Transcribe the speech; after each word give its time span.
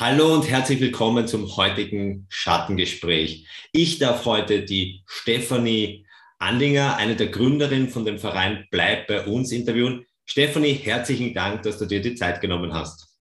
Hallo 0.00 0.32
und 0.32 0.48
herzlich 0.48 0.80
willkommen 0.80 1.28
zum 1.28 1.58
heutigen 1.58 2.24
Schattengespräch. 2.30 3.46
Ich 3.70 3.98
darf 3.98 4.24
heute 4.24 4.64
die 4.64 5.02
Stefanie 5.04 6.06
Andinger, 6.38 6.96
eine 6.96 7.16
der 7.16 7.26
Gründerinnen 7.26 7.90
von 7.90 8.06
dem 8.06 8.18
Verein 8.18 8.66
Bleib 8.70 9.08
bei 9.08 9.26
uns 9.26 9.52
interviewen. 9.52 10.06
Stefanie, 10.24 10.72
herzlichen 10.72 11.34
Dank, 11.34 11.64
dass 11.64 11.76
du 11.76 11.84
dir 11.84 12.00
die 12.00 12.14
Zeit 12.14 12.40
genommen 12.40 12.72
hast. 12.72 13.14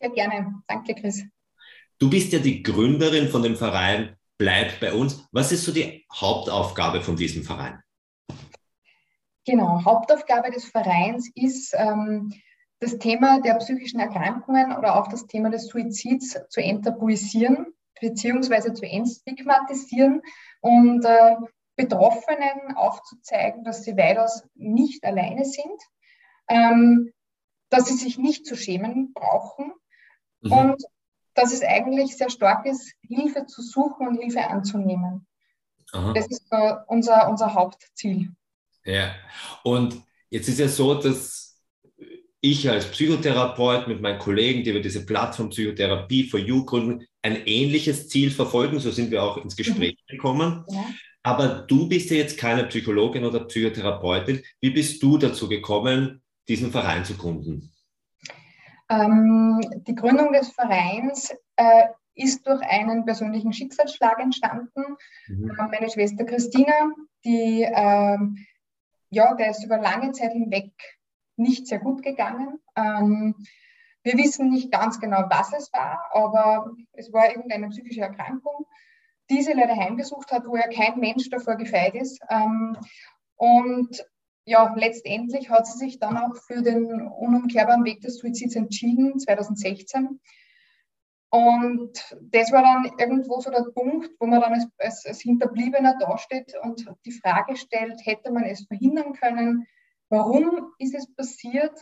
Sehr 0.00 0.10
gerne. 0.10 0.64
Danke, 0.66 0.96
Chris. 0.96 1.22
Du 2.00 2.10
bist 2.10 2.32
ja 2.32 2.40
die 2.40 2.64
Gründerin 2.64 3.28
von 3.28 3.44
dem 3.44 3.54
Verein 3.54 4.16
Bleib 4.38 4.80
bei 4.80 4.92
uns. 4.92 5.24
Was 5.30 5.52
ist 5.52 5.62
so 5.62 5.70
die 5.70 6.04
Hauptaufgabe 6.12 7.00
von 7.00 7.14
diesem 7.14 7.44
Verein? 7.44 7.80
Genau, 9.46 9.84
Hauptaufgabe 9.84 10.50
des 10.50 10.64
Vereins 10.64 11.30
ist, 11.36 11.72
ähm, 11.78 12.32
das 12.82 12.98
Thema 12.98 13.40
der 13.40 13.54
psychischen 13.54 14.00
Erkrankungen 14.00 14.76
oder 14.76 14.96
auch 14.96 15.06
das 15.06 15.26
Thema 15.28 15.50
des 15.50 15.68
Suizids 15.68 16.36
zu 16.48 16.60
enttabuisieren 16.60 17.72
beziehungsweise 18.00 18.74
zu 18.74 18.84
entstigmatisieren 18.84 20.20
und 20.60 21.04
äh, 21.04 21.36
Betroffenen 21.76 22.74
aufzuzeigen, 22.74 23.62
dass 23.62 23.84
sie 23.84 23.96
weitaus 23.96 24.42
nicht 24.54 25.04
alleine 25.04 25.44
sind, 25.44 25.80
ähm, 26.48 27.12
dass 27.70 27.86
sie 27.86 27.94
sich 27.94 28.18
nicht 28.18 28.44
zu 28.46 28.56
schämen 28.56 29.12
brauchen 29.14 29.72
mhm. 30.40 30.52
und 30.52 30.82
dass 31.34 31.52
es 31.52 31.62
eigentlich 31.62 32.16
sehr 32.16 32.30
stark 32.30 32.66
ist, 32.66 32.92
Hilfe 33.06 33.46
zu 33.46 33.62
suchen 33.62 34.08
und 34.08 34.18
Hilfe 34.18 34.44
anzunehmen. 34.48 35.28
Aha. 35.92 36.12
Das 36.14 36.26
ist 36.26 36.44
äh, 36.50 36.74
unser, 36.88 37.28
unser 37.30 37.54
Hauptziel. 37.54 38.32
Ja, 38.84 39.14
und 39.62 40.02
jetzt 40.28 40.48
ist 40.48 40.58
ja 40.58 40.66
so, 40.66 40.94
dass 40.94 41.51
ich 42.42 42.68
als 42.68 42.90
Psychotherapeut 42.90 43.86
mit 43.86 44.00
meinen 44.00 44.18
Kollegen, 44.18 44.64
die 44.64 44.74
wir 44.74 44.82
diese 44.82 45.06
Plattform 45.06 45.50
Psychotherapie 45.50 46.24
for 46.24 46.40
You 46.40 46.64
gründen, 46.64 47.06
ein 47.22 47.36
ähnliches 47.46 48.08
Ziel 48.08 48.32
verfolgen. 48.32 48.80
So 48.80 48.90
sind 48.90 49.12
wir 49.12 49.22
auch 49.22 49.36
ins 49.38 49.56
Gespräch 49.56 49.96
mhm. 50.08 50.12
gekommen. 50.12 50.64
Ja. 50.68 50.84
Aber 51.22 51.48
du 51.68 51.88
bist 51.88 52.10
ja 52.10 52.16
jetzt 52.16 52.36
keine 52.36 52.64
Psychologin 52.64 53.24
oder 53.24 53.44
Psychotherapeutin. 53.44 54.42
Wie 54.60 54.70
bist 54.70 55.00
du 55.02 55.18
dazu 55.18 55.48
gekommen, 55.48 56.20
diesen 56.48 56.72
Verein 56.72 57.04
zu 57.04 57.16
gründen? 57.16 57.70
Ähm, 58.88 59.60
die 59.86 59.94
Gründung 59.94 60.32
des 60.32 60.48
Vereins 60.48 61.32
äh, 61.54 61.84
ist 62.16 62.44
durch 62.44 62.60
einen 62.62 63.04
persönlichen 63.04 63.52
Schicksalsschlag 63.52 64.18
entstanden. 64.18 64.96
Mhm. 65.28 65.52
Meine 65.70 65.88
Schwester 65.88 66.24
Christina, 66.24 66.90
die 67.24 67.62
äh, 67.62 68.18
ja, 69.10 69.34
der 69.34 69.50
ist 69.50 69.64
über 69.64 69.78
lange 69.78 70.10
Zeit 70.10 70.32
hinweg 70.32 70.72
nicht 71.36 71.66
sehr 71.66 71.78
gut 71.78 72.02
gegangen. 72.02 72.58
Ähm, 72.76 73.34
wir 74.02 74.14
wissen 74.14 74.50
nicht 74.50 74.72
ganz 74.72 75.00
genau, 75.00 75.24
was 75.30 75.52
es 75.52 75.72
war, 75.72 76.04
aber 76.12 76.74
es 76.92 77.12
war 77.12 77.30
irgendeine 77.30 77.68
psychische 77.68 78.00
Erkrankung, 78.00 78.66
die 79.30 79.42
sie 79.42 79.52
leider 79.52 79.76
heimgesucht 79.76 80.32
hat, 80.32 80.46
wo 80.46 80.56
ja 80.56 80.68
kein 80.68 80.98
Mensch 80.98 81.30
davor 81.30 81.56
gefeit 81.56 81.94
ist. 81.94 82.20
Ähm, 82.28 82.76
und 83.36 84.04
ja, 84.44 84.74
letztendlich 84.76 85.50
hat 85.50 85.66
sie 85.66 85.78
sich 85.78 85.98
dann 86.00 86.16
auch 86.16 86.34
für 86.34 86.62
den 86.62 87.06
unumkehrbaren 87.06 87.84
Weg 87.84 88.00
des 88.00 88.18
Suizids 88.18 88.56
entschieden, 88.56 89.18
2016. 89.20 90.20
Und 91.30 92.16
das 92.20 92.52
war 92.52 92.62
dann 92.62 92.92
irgendwo 92.98 93.40
so 93.40 93.50
der 93.50 93.64
Punkt, 93.72 94.10
wo 94.18 94.26
man 94.26 94.40
dann 94.40 94.52
als, 94.52 94.66
als, 94.78 95.06
als 95.06 95.20
Hinterbliebener 95.20 95.96
dasteht 95.98 96.52
und 96.62 96.86
die 97.06 97.12
Frage 97.12 97.56
stellt, 97.56 98.04
hätte 98.04 98.32
man 98.32 98.44
es 98.44 98.66
verhindern 98.66 99.14
können? 99.14 99.66
Warum 100.12 100.72
ist 100.78 100.94
es 100.94 101.12
passiert? 101.14 101.76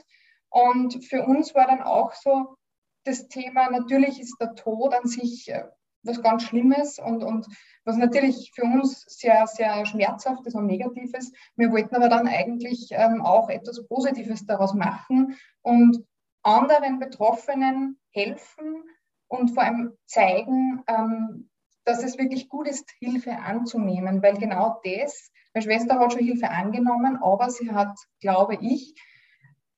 Und 0.48 1.05
für 1.05 1.25
uns 1.25 1.55
war 1.55 1.67
dann 1.67 1.83
auch 1.83 2.14
so 2.14 2.56
das 3.05 3.28
Thema, 3.28 3.70
natürlich 3.70 4.20
ist 4.20 4.37
der 4.41 4.55
Tod 4.55 4.95
an 4.95 5.06
sich 5.06 5.48
äh, 5.48 5.64
was 6.03 6.22
ganz 6.22 6.45
Schlimmes 6.45 6.98
und, 6.98 7.22
und 7.22 7.47
was 7.84 7.97
natürlich 7.97 8.53
für 8.55 8.62
uns 8.62 9.05
sehr, 9.06 9.47
sehr 9.47 9.84
schmerzhaft 9.84 10.47
ist 10.47 10.55
und 10.55 10.66
negativ 10.66 11.12
ist. 11.15 11.34
Wir 11.56 11.71
wollten 11.71 11.94
aber 11.94 12.09
dann 12.09 12.27
eigentlich 12.27 12.88
ähm, 12.93 13.21
auch 13.22 13.49
etwas 13.50 13.87
Positives 13.87 14.47
daraus 14.47 14.75
machen 14.75 15.37
und 15.62 16.05
anderen 16.43 17.00
Betroffenen 17.00 17.99
helfen 18.12 18.84
und 19.28 19.50
vor 19.50 19.62
allem 19.62 19.93
zeigen, 20.06 20.82
ähm, 20.87 21.50
dass 21.91 22.05
es 22.05 22.19
wirklich 22.19 22.49
gut 22.49 22.69
ist, 22.69 22.89
Hilfe 23.01 23.37
anzunehmen, 23.37 24.23
weil 24.23 24.37
genau 24.37 24.81
das 24.84 25.31
meine 25.53 25.65
Schwester 25.65 25.99
hat 25.99 26.12
schon 26.12 26.25
Hilfe 26.25 26.49
angenommen, 26.49 27.17
aber 27.17 27.51
sie 27.51 27.73
hat, 27.73 27.97
glaube 28.21 28.56
ich, 28.61 28.95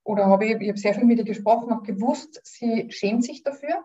oder 0.04 0.26
habe 0.26 0.46
ich, 0.46 0.60
ich 0.60 0.68
habe 0.68 0.78
sehr 0.78 0.94
viel 0.94 1.04
mit 1.04 1.18
ihr 1.18 1.24
gesprochen, 1.24 1.72
auch 1.72 1.82
gewusst, 1.82 2.40
sie 2.44 2.90
schämt 2.90 3.24
sich 3.24 3.42
dafür. 3.42 3.82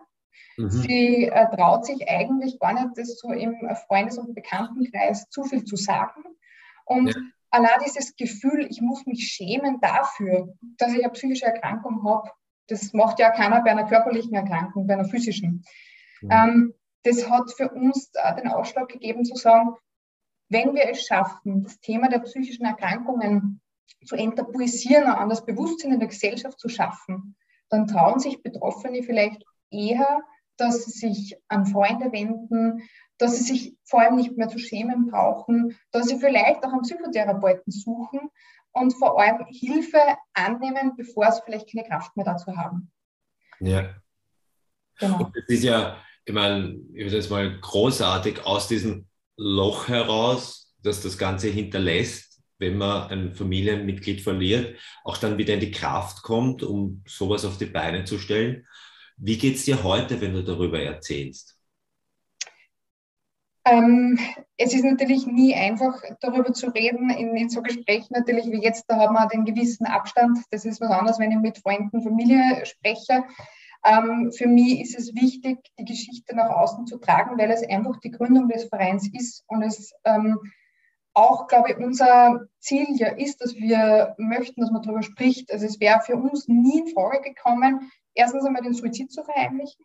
Mhm. 0.56 0.70
Sie 0.70 1.24
äh, 1.24 1.56
traut 1.56 1.86
sich 1.86 2.08
eigentlich 2.08 2.58
gar 2.58 2.74
nicht, 2.74 2.98
das 2.98 3.18
so 3.18 3.30
im 3.30 3.56
Freundes- 3.86 4.18
und 4.18 4.34
Bekanntenkreis 4.34 5.30
zu 5.30 5.44
viel 5.44 5.64
zu 5.64 5.76
sagen. 5.76 6.24
Und 6.84 7.08
ja. 7.08 7.20
allein 7.50 7.80
dieses 7.86 8.16
Gefühl, 8.16 8.66
ich 8.68 8.80
muss 8.80 9.06
mich 9.06 9.28
schämen 9.28 9.80
dafür, 9.80 10.54
dass 10.76 10.92
ich 10.92 11.02
eine 11.02 11.12
psychische 11.12 11.46
Erkrankung 11.46 12.04
habe, 12.04 12.30
das 12.66 12.92
macht 12.92 13.18
ja 13.18 13.30
keiner 13.30 13.62
bei 13.62 13.70
einer 13.70 13.86
körperlichen 13.86 14.34
Erkrankung, 14.34 14.86
bei 14.86 14.94
einer 14.94 15.06
physischen. 15.06 15.64
Mhm. 16.20 16.30
Ähm, 16.30 16.74
das 17.08 17.28
hat 17.28 17.50
für 17.52 17.70
uns 17.70 18.10
den 18.12 18.48
Ausschlag 18.48 18.88
gegeben 18.88 19.24
zu 19.24 19.34
sagen, 19.34 19.74
wenn 20.50 20.74
wir 20.74 20.88
es 20.90 21.04
schaffen, 21.04 21.62
das 21.62 21.80
Thema 21.80 22.08
der 22.08 22.20
psychischen 22.20 22.66
Erkrankungen 22.66 23.60
zu 24.04 24.14
enttabuisieren, 24.14 25.04
an 25.08 25.28
das 25.28 25.44
Bewusstsein 25.44 25.92
in 25.92 26.00
der 26.00 26.08
Gesellschaft 26.08 26.58
zu 26.58 26.68
schaffen, 26.68 27.36
dann 27.70 27.86
trauen 27.86 28.20
sich 28.20 28.42
Betroffene 28.42 29.02
vielleicht 29.02 29.42
eher, 29.70 30.22
dass 30.56 30.84
sie 30.84 30.90
sich 30.90 31.36
an 31.48 31.66
Freunde 31.66 32.12
wenden, 32.12 32.82
dass 33.18 33.36
sie 33.36 33.44
sich 33.44 33.76
vor 33.84 34.00
allem 34.00 34.16
nicht 34.16 34.36
mehr 34.36 34.48
zu 34.48 34.58
schämen 34.58 35.06
brauchen, 35.08 35.76
dass 35.92 36.06
sie 36.08 36.18
vielleicht 36.18 36.64
auch 36.64 36.72
einen 36.72 36.82
Psychotherapeuten 36.82 37.72
suchen 37.72 38.30
und 38.72 38.92
vor 38.94 39.20
allem 39.20 39.46
Hilfe 39.46 40.00
annehmen, 40.34 40.94
bevor 40.96 41.30
sie 41.32 41.40
vielleicht 41.44 41.70
keine 41.70 41.86
Kraft 41.86 42.16
mehr 42.16 42.26
dazu 42.26 42.56
haben. 42.56 42.90
Ja. 43.60 43.94
Genau. 44.98 45.24
Und 45.24 45.36
das 45.36 45.44
ist 45.46 45.64
ja, 45.64 45.96
ich 46.28 46.34
meine, 46.34 46.78
ich 46.92 47.04
würde 47.04 47.16
das 47.16 47.30
mal 47.30 47.58
großartig 47.58 48.44
aus 48.44 48.68
diesen 48.68 49.08
Loch 49.38 49.88
heraus, 49.88 50.74
das 50.82 51.00
das 51.00 51.16
Ganze 51.16 51.48
hinterlässt, 51.48 52.42
wenn 52.58 52.76
man 52.76 53.08
ein 53.08 53.32
Familienmitglied 53.32 54.20
verliert, 54.20 54.78
auch 55.04 55.16
dann 55.16 55.38
wieder 55.38 55.54
in 55.54 55.60
die 55.60 55.70
Kraft 55.70 56.22
kommt, 56.22 56.62
um 56.62 57.02
sowas 57.06 57.46
auf 57.46 57.56
die 57.56 57.64
Beine 57.64 58.04
zu 58.04 58.18
stellen. 58.18 58.66
Wie 59.16 59.38
geht 59.38 59.56
es 59.56 59.64
dir 59.64 59.82
heute, 59.82 60.20
wenn 60.20 60.34
du 60.34 60.44
darüber 60.44 60.78
erzählst? 60.78 61.58
Ähm, 63.64 64.18
es 64.58 64.74
ist 64.74 64.84
natürlich 64.84 65.26
nie 65.26 65.54
einfach, 65.54 66.02
darüber 66.20 66.52
zu 66.52 66.68
reden, 66.68 67.08
in, 67.08 67.36
in, 67.36 67.48
so 67.48 67.62
Gesprächen 67.62 68.12
natürlich 68.12 68.46
wie 68.50 68.62
jetzt, 68.62 68.84
da 68.86 68.96
haben 68.96 69.14
wir 69.14 69.28
den 69.28 69.46
gewissen 69.46 69.86
Abstand. 69.86 70.40
Das 70.50 70.66
ist 70.66 70.80
was 70.82 70.90
anderes, 70.90 71.18
wenn 71.18 71.32
ich 71.32 71.38
mit 71.38 71.56
Freunden, 71.56 72.02
Familie 72.02 72.66
spreche. 72.66 73.24
Ähm, 73.88 74.32
für 74.32 74.46
mich 74.46 74.82
ist 74.82 74.98
es 74.98 75.14
wichtig, 75.14 75.58
die 75.78 75.84
Geschichte 75.84 76.36
nach 76.36 76.50
außen 76.50 76.86
zu 76.86 76.98
tragen, 76.98 77.38
weil 77.38 77.50
es 77.50 77.66
einfach 77.66 77.98
die 78.00 78.10
Gründung 78.10 78.48
des 78.48 78.64
Vereins 78.64 79.08
ist 79.14 79.44
und 79.46 79.62
es 79.62 79.92
ähm, 80.04 80.38
auch, 81.14 81.46
glaube 81.46 81.70
ich, 81.70 81.78
unser 81.78 82.46
Ziel 82.60 82.86
ja 82.96 83.08
ist, 83.08 83.40
dass 83.40 83.54
wir 83.54 84.14
möchten, 84.18 84.60
dass 84.60 84.70
man 84.70 84.82
darüber 84.82 85.02
spricht. 85.02 85.50
Also 85.50 85.64
es 85.64 85.80
wäre 85.80 86.00
für 86.00 86.16
uns 86.16 86.48
nie 86.48 86.80
in 86.80 86.88
Frage 86.88 87.22
gekommen, 87.22 87.90
erstens 88.14 88.44
einmal 88.44 88.62
den 88.62 88.74
Suizid 88.74 89.10
zu 89.10 89.24
verheimlichen, 89.24 89.84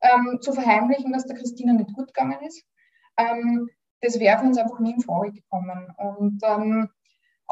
ähm, 0.00 0.38
zu 0.40 0.52
verheimlichen, 0.52 1.12
dass 1.12 1.26
der 1.26 1.36
Christina 1.36 1.72
nicht 1.72 1.92
gut 1.92 2.14
gegangen 2.14 2.38
ist. 2.46 2.64
Ähm, 3.16 3.68
das 4.00 4.20
wäre 4.20 4.38
für 4.38 4.46
uns 4.46 4.58
einfach 4.58 4.78
nie 4.78 4.92
in 4.92 5.02
Frage 5.02 5.32
gekommen. 5.32 5.92
Und 5.96 6.40
ähm, 6.44 6.88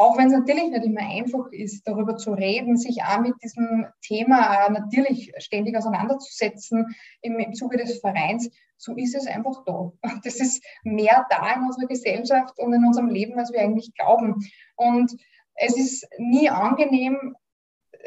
auch 0.02 0.18
wenn 0.18 0.26
es 0.26 0.32
natürlich 0.32 0.68
nicht 0.68 0.84
immer 0.84 1.08
einfach 1.08 1.46
ist, 1.52 1.86
darüber 1.86 2.16
zu 2.16 2.32
reden, 2.32 2.76
sich 2.76 3.04
auch 3.04 3.20
mit 3.20 3.34
diesem 3.40 3.86
Thema 4.00 4.68
natürlich 4.68 5.32
ständig 5.38 5.76
auseinanderzusetzen 5.76 6.96
im, 7.20 7.38
im 7.38 7.54
Zuge 7.54 7.76
des 7.76 8.00
Vereins, 8.00 8.50
so 8.76 8.96
ist 8.96 9.14
es 9.14 9.28
einfach 9.28 9.62
da. 9.64 9.92
Das 10.24 10.40
ist 10.40 10.64
mehr 10.82 11.24
da 11.30 11.54
in 11.54 11.62
unserer 11.62 11.86
Gesellschaft 11.86 12.58
und 12.58 12.72
in 12.72 12.84
unserem 12.84 13.10
Leben, 13.10 13.38
als 13.38 13.52
wir 13.52 13.60
eigentlich 13.60 13.94
glauben. 13.94 14.44
Und 14.74 15.12
es 15.54 15.76
ist 15.76 16.08
nie 16.18 16.50
angenehm, 16.50 17.36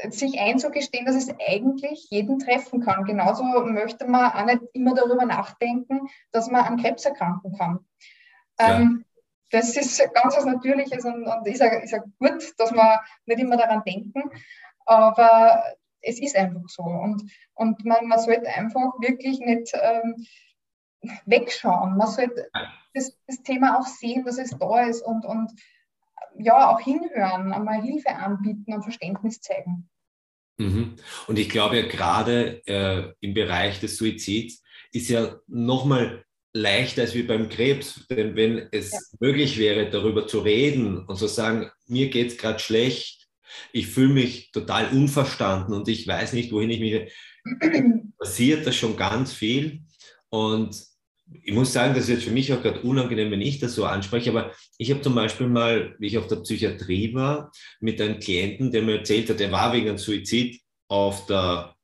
sich 0.09 0.37
einzugestehen, 0.37 1.05
dass 1.05 1.15
es 1.15 1.33
eigentlich 1.47 2.07
jeden 2.09 2.39
treffen 2.39 2.81
kann. 2.81 3.05
Genauso 3.05 3.43
möchte 3.43 4.05
man 4.05 4.33
auch 4.33 4.45
nicht 4.45 4.61
immer 4.73 4.93
darüber 4.93 5.25
nachdenken, 5.25 6.09
dass 6.33 6.51
man 6.51 6.65
an 6.65 6.77
Krebs 6.77 7.05
erkranken 7.05 7.57
kann. 7.57 7.79
Ja. 8.59 8.81
Ähm, 8.81 9.04
das 9.51 9.75
ist 9.77 9.99
ganz 10.13 10.35
was 10.35 10.45
Natürliches 10.45 11.05
und, 11.05 11.25
und 11.25 11.47
ist, 11.47 11.59
ja, 11.59 11.67
ist 11.67 11.91
ja 11.91 11.99
gut, 12.19 12.53
dass 12.57 12.71
wir 12.71 13.01
nicht 13.25 13.39
immer 13.39 13.57
daran 13.57 13.83
denken, 13.85 14.23
aber 14.85 15.63
es 16.01 16.19
ist 16.19 16.35
einfach 16.35 16.67
so. 16.67 16.83
Und, 16.83 17.31
und 17.53 17.83
man, 17.85 18.07
man 18.07 18.19
sollte 18.19 18.47
einfach 18.47 18.93
wirklich 18.99 19.39
nicht 19.39 19.71
ähm, 19.73 20.25
wegschauen. 21.25 21.97
Man 21.97 22.07
sollte 22.07 22.49
das, 22.93 23.17
das, 23.27 23.43
Thema 23.43 23.79
auch 23.79 23.85
sehen, 23.85 24.23
dass 24.25 24.37
es 24.37 24.51
da 24.57 24.81
ist 24.83 25.01
und, 25.01 25.25
und 25.25 25.51
ja, 26.37 26.69
auch 26.69 26.79
hinhören, 26.79 27.53
einmal 27.53 27.81
Hilfe 27.81 28.09
anbieten 28.09 28.73
und 28.73 28.83
Verständnis 28.83 29.41
zeigen. 29.41 29.89
Mhm. 30.57 30.95
Und 31.27 31.39
ich 31.39 31.49
glaube 31.49 31.79
ja 31.79 31.87
gerade 31.87 32.65
äh, 32.67 33.13
im 33.19 33.33
Bereich 33.33 33.79
des 33.79 33.97
Suizids 33.97 34.63
ist 34.91 35.09
ja 35.09 35.35
nochmal 35.47 36.24
leichter 36.55 37.01
als 37.01 37.13
wie 37.13 37.23
beim 37.23 37.49
Krebs. 37.49 38.05
Denn 38.09 38.35
wenn 38.35 38.67
es 38.71 38.91
ja. 38.91 38.99
möglich 39.19 39.57
wäre, 39.57 39.89
darüber 39.89 40.25
zu 40.25 40.39
reden 40.39 41.05
und 41.05 41.17
zu 41.17 41.27
sagen, 41.27 41.69
mir 41.87 42.09
geht 42.09 42.31
es 42.31 42.37
gerade 42.37 42.59
schlecht, 42.59 43.27
ich 43.71 43.87
fühle 43.87 44.13
mich 44.13 44.51
total 44.51 44.89
unverstanden 44.89 45.73
und 45.73 45.87
ich 45.87 46.07
weiß 46.07 46.33
nicht, 46.33 46.51
wohin 46.51 46.69
ich 46.69 46.79
mich, 46.79 47.11
passiert 48.17 48.65
das 48.65 48.75
schon 48.75 48.97
ganz 48.97 49.33
viel. 49.33 49.81
Und 50.29 50.81
ich 51.43 51.53
muss 51.53 51.73
sagen, 51.73 51.93
das 51.93 52.03
ist 52.05 52.09
jetzt 52.09 52.23
für 52.23 52.31
mich 52.31 52.51
auch 52.53 52.61
gerade 52.61 52.81
unangenehm, 52.81 53.31
wenn 53.31 53.41
ich 53.41 53.59
das 53.59 53.75
so 53.75 53.85
anspreche, 53.85 54.29
aber 54.29 54.51
ich 54.77 54.91
habe 54.91 55.01
zum 55.01 55.15
Beispiel 55.15 55.47
mal, 55.47 55.95
wie 55.99 56.07
ich 56.07 56.17
auf 56.17 56.27
der 56.27 56.37
Psychiatrie 56.37 57.13
war, 57.13 57.51
mit 57.79 57.99
einem 58.01 58.19
Klienten, 58.19 58.71
der 58.71 58.81
mir 58.81 58.97
erzählt 58.99 59.29
hat, 59.29 59.41
er 59.41 59.51
war 59.51 59.73
wegen 59.73 59.89
einem 59.89 59.97
Suizid 59.97 60.61
auf 60.87 61.25
der, 61.25 61.75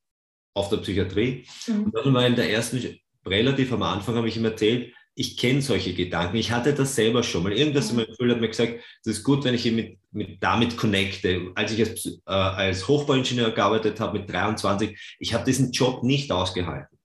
auf 0.53 0.69
der 0.69 0.77
Psychiatrie. 0.77 1.45
Mhm. 1.67 1.83
Und 1.83 1.95
dann 1.95 2.13
war 2.13 2.25
in 2.25 2.35
der 2.35 2.50
ersten, 2.50 3.01
relativ 3.25 3.71
am 3.73 3.83
Anfang, 3.83 4.15
habe 4.15 4.27
ich 4.27 4.38
ihm 4.38 4.45
erzählt, 4.45 4.94
ich 5.13 5.38
kenne 5.38 5.62
solche 5.62 5.94
Gedanken. 5.94 6.38
Ich 6.38 6.51
hatte 6.51 6.73
das 6.73 6.95
selber 6.95 7.21
schon 7.21 7.44
mal. 7.44 7.51
Irgendwas 7.51 7.89
in 7.89 7.97
meinem 7.97 8.07
Gefühl 8.07 8.31
hat 8.31 8.39
mir 8.39 8.47
gesagt, 8.47 8.79
das 9.03 9.18
ist 9.18 9.23
gut, 9.23 9.44
wenn 9.44 9.53
ich 9.53 9.65
ihn 9.65 9.75
mit, 9.75 9.97
mit 10.12 10.44
damit 10.44 10.77
connecte. 10.77 11.51
Als 11.53 11.73
ich 11.73 11.79
als, 11.81 12.06
äh, 12.06 12.31
als 12.31 12.88
Hochbauingenieur 12.88 13.51
gearbeitet 13.51 14.00
habe 14.00 14.19
mit 14.19 14.31
23, 14.31 15.18
ich 15.19 15.33
habe 15.33 15.44
diesen 15.44 15.71
Job 15.71 16.03
nicht 16.03 16.31
ausgehalten. 16.31 16.97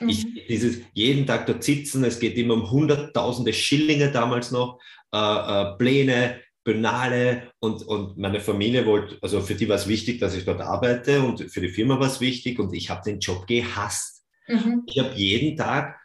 Mhm. 0.00 0.08
Ich, 0.08 0.26
dieses 0.48 0.78
jeden 0.92 1.26
Tag 1.26 1.46
dort 1.46 1.62
sitzen, 1.62 2.04
es 2.04 2.18
geht 2.18 2.36
immer 2.36 2.54
um 2.54 2.70
hunderttausende 2.70 3.52
Schillinge 3.52 4.10
damals 4.10 4.50
noch, 4.50 4.80
äh, 5.14 5.18
äh, 5.18 5.76
Pläne, 5.78 6.40
Banale 6.64 7.50
und, 7.58 7.82
und 7.82 8.16
meine 8.16 8.40
Familie 8.40 8.86
wollte, 8.86 9.18
also 9.20 9.40
für 9.40 9.54
die 9.54 9.68
war 9.68 9.76
es 9.76 9.88
wichtig, 9.88 10.20
dass 10.20 10.34
ich 10.34 10.44
dort 10.44 10.60
arbeite 10.60 11.20
und 11.22 11.50
für 11.50 11.60
die 11.60 11.68
Firma 11.68 11.98
war 11.98 12.06
es 12.06 12.20
wichtig 12.20 12.58
und 12.58 12.72
ich 12.72 12.88
habe 12.88 13.02
den 13.04 13.18
Job 13.18 13.46
gehasst. 13.46 14.21
Mhm. 14.52 14.82
Ich 14.86 14.98
habe 14.98 15.14
jeden 15.14 15.56
Tag 15.56 15.98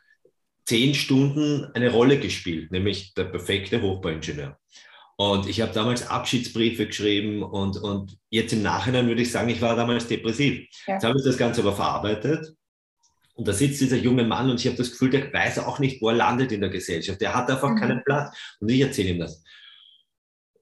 zehn 0.66 0.94
Stunden 0.94 1.66
eine 1.74 1.92
Rolle 1.92 2.20
gespielt, 2.20 2.72
nämlich 2.72 3.14
der 3.14 3.26
perfekte 3.26 3.82
Hochbauingenieur. 3.82 4.58
Und 5.16 5.48
ich 5.48 5.62
habe 5.62 5.74
damals 5.74 6.08
Abschiedsbriefe 6.08 6.88
geschrieben 6.88 7.42
und, 7.42 7.78
und 7.78 8.18
jetzt 8.30 8.54
im 8.54 8.62
Nachhinein 8.62 9.08
würde 9.08 9.24
ich 9.24 9.32
sagen, 9.32 9.50
ich 9.50 9.62
war 9.62 9.76
damals 9.76 10.08
depressiv. 10.08 10.68
Ja. 10.86 10.94
Jetzt 10.94 11.04
habe 11.04 11.18
ich 11.18 11.26
das 11.26 11.38
Ganze 11.38 11.62
aber 11.62 11.74
verarbeitet 11.74 12.56
und 13.38 13.48
da 13.48 13.54
sitzt 13.54 13.80
dieser 13.82 13.98
junge 13.98 14.24
Mann 14.24 14.50
und 14.50 14.60
ich 14.60 14.66
habe 14.66 14.78
das 14.78 14.92
Gefühl, 14.92 15.12
der 15.12 15.32
weiß 15.32 15.60
auch 15.60 15.78
nicht, 15.78 16.02
wo 16.02 16.10
er 16.10 16.16
landet 16.16 16.52
in 16.52 16.60
der 16.60 16.72
Gesellschaft. 16.72 17.22
Der 17.22 17.36
hat 17.36 17.50
einfach 17.52 17.70
mhm. 17.70 17.78
keinen 17.78 18.04
Platz. 18.04 18.36
Und 18.60 18.70
ich 18.70 18.82
erzähle 18.82 19.10
ihm 19.10 19.20
das. 19.20 19.44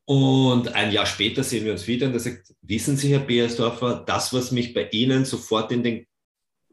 Und 0.03 0.75
ein 0.75 0.91
Jahr 0.91 1.05
später 1.05 1.41
sehen 1.41 1.63
wir 1.63 1.71
uns 1.71 1.87
wieder 1.87 2.07
und 2.07 2.13
er 2.13 2.19
sagt, 2.19 2.53
wissen 2.61 2.97
Sie, 2.97 3.13
Herr 3.13 3.19
Beersdorfer, 3.19 4.03
das, 4.05 4.33
was 4.33 4.51
mich 4.51 4.73
bei 4.73 4.89
Ihnen 4.89 5.23
sofort 5.23 5.71
in, 5.71 5.83
den, 5.83 6.05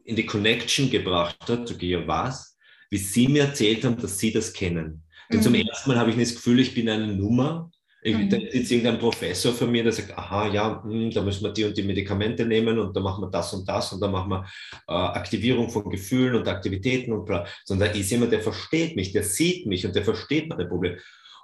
in 0.05 0.15
die 0.15 0.25
Connection 0.25 0.89
gebracht 0.89 1.37
hat, 1.47 1.67
zu 1.67 1.77
Georg 1.77 2.07
was, 2.07 2.57
wie 2.89 2.97
Sie 2.97 3.27
mir 3.27 3.43
erzählt 3.43 3.83
haben, 3.85 3.97
dass 3.97 4.19
Sie 4.19 4.31
das 4.31 4.53
kennen. 4.53 5.03
Denn 5.31 5.39
mhm. 5.39 5.43
zum 5.43 5.55
ersten 5.55 5.89
Mal 5.89 5.97
habe 5.97 6.11
ich 6.11 6.17
das 6.17 6.35
Gefühl, 6.35 6.59
ich 6.59 6.73
bin 6.73 6.89
eine 6.89 7.07
Nummer 7.07 7.71
ich, 8.05 8.17
mhm. 8.17 8.29
Da 8.29 8.37
ist 8.37 8.69
irgendein 8.69 8.99
Professor 8.99 9.53
von 9.53 9.71
mir, 9.71 9.83
der 9.83 9.93
sagt, 9.93 10.17
aha, 10.17 10.47
ja, 10.47 10.81
mh, 10.83 10.91
hm, 10.91 11.11
da 11.11 11.21
müssen 11.21 11.43
wir 11.43 11.53
die 11.53 11.63
und 11.63 11.77
die 11.77 11.83
Medikamente 11.83 12.45
nehmen 12.45 12.77
und 12.77 12.95
da 12.95 12.99
machen 12.99 13.23
wir 13.23 13.29
das 13.29 13.53
und 13.53 13.67
das 13.67 13.93
und 13.93 14.01
da 14.01 14.09
machen 14.09 14.29
wir 14.29 14.45
äh, 14.89 14.93
Aktivierung 14.93 15.69
von 15.69 15.89
Gefühlen 15.89 16.35
und 16.35 16.47
Aktivitäten 16.47 17.13
und 17.13 17.25
bla. 17.25 17.45
Sondern 17.63 17.89
da 17.89 17.95
ist 17.97 18.11
jemand, 18.11 18.33
der 18.33 18.41
versteht 18.41 18.97
mich, 18.97 19.13
der 19.13 19.23
sieht 19.23 19.67
mich 19.67 19.85
und 19.85 19.95
der 19.95 20.03
versteht 20.03 20.49
meine 20.49 20.65
Probleme. 20.65 20.97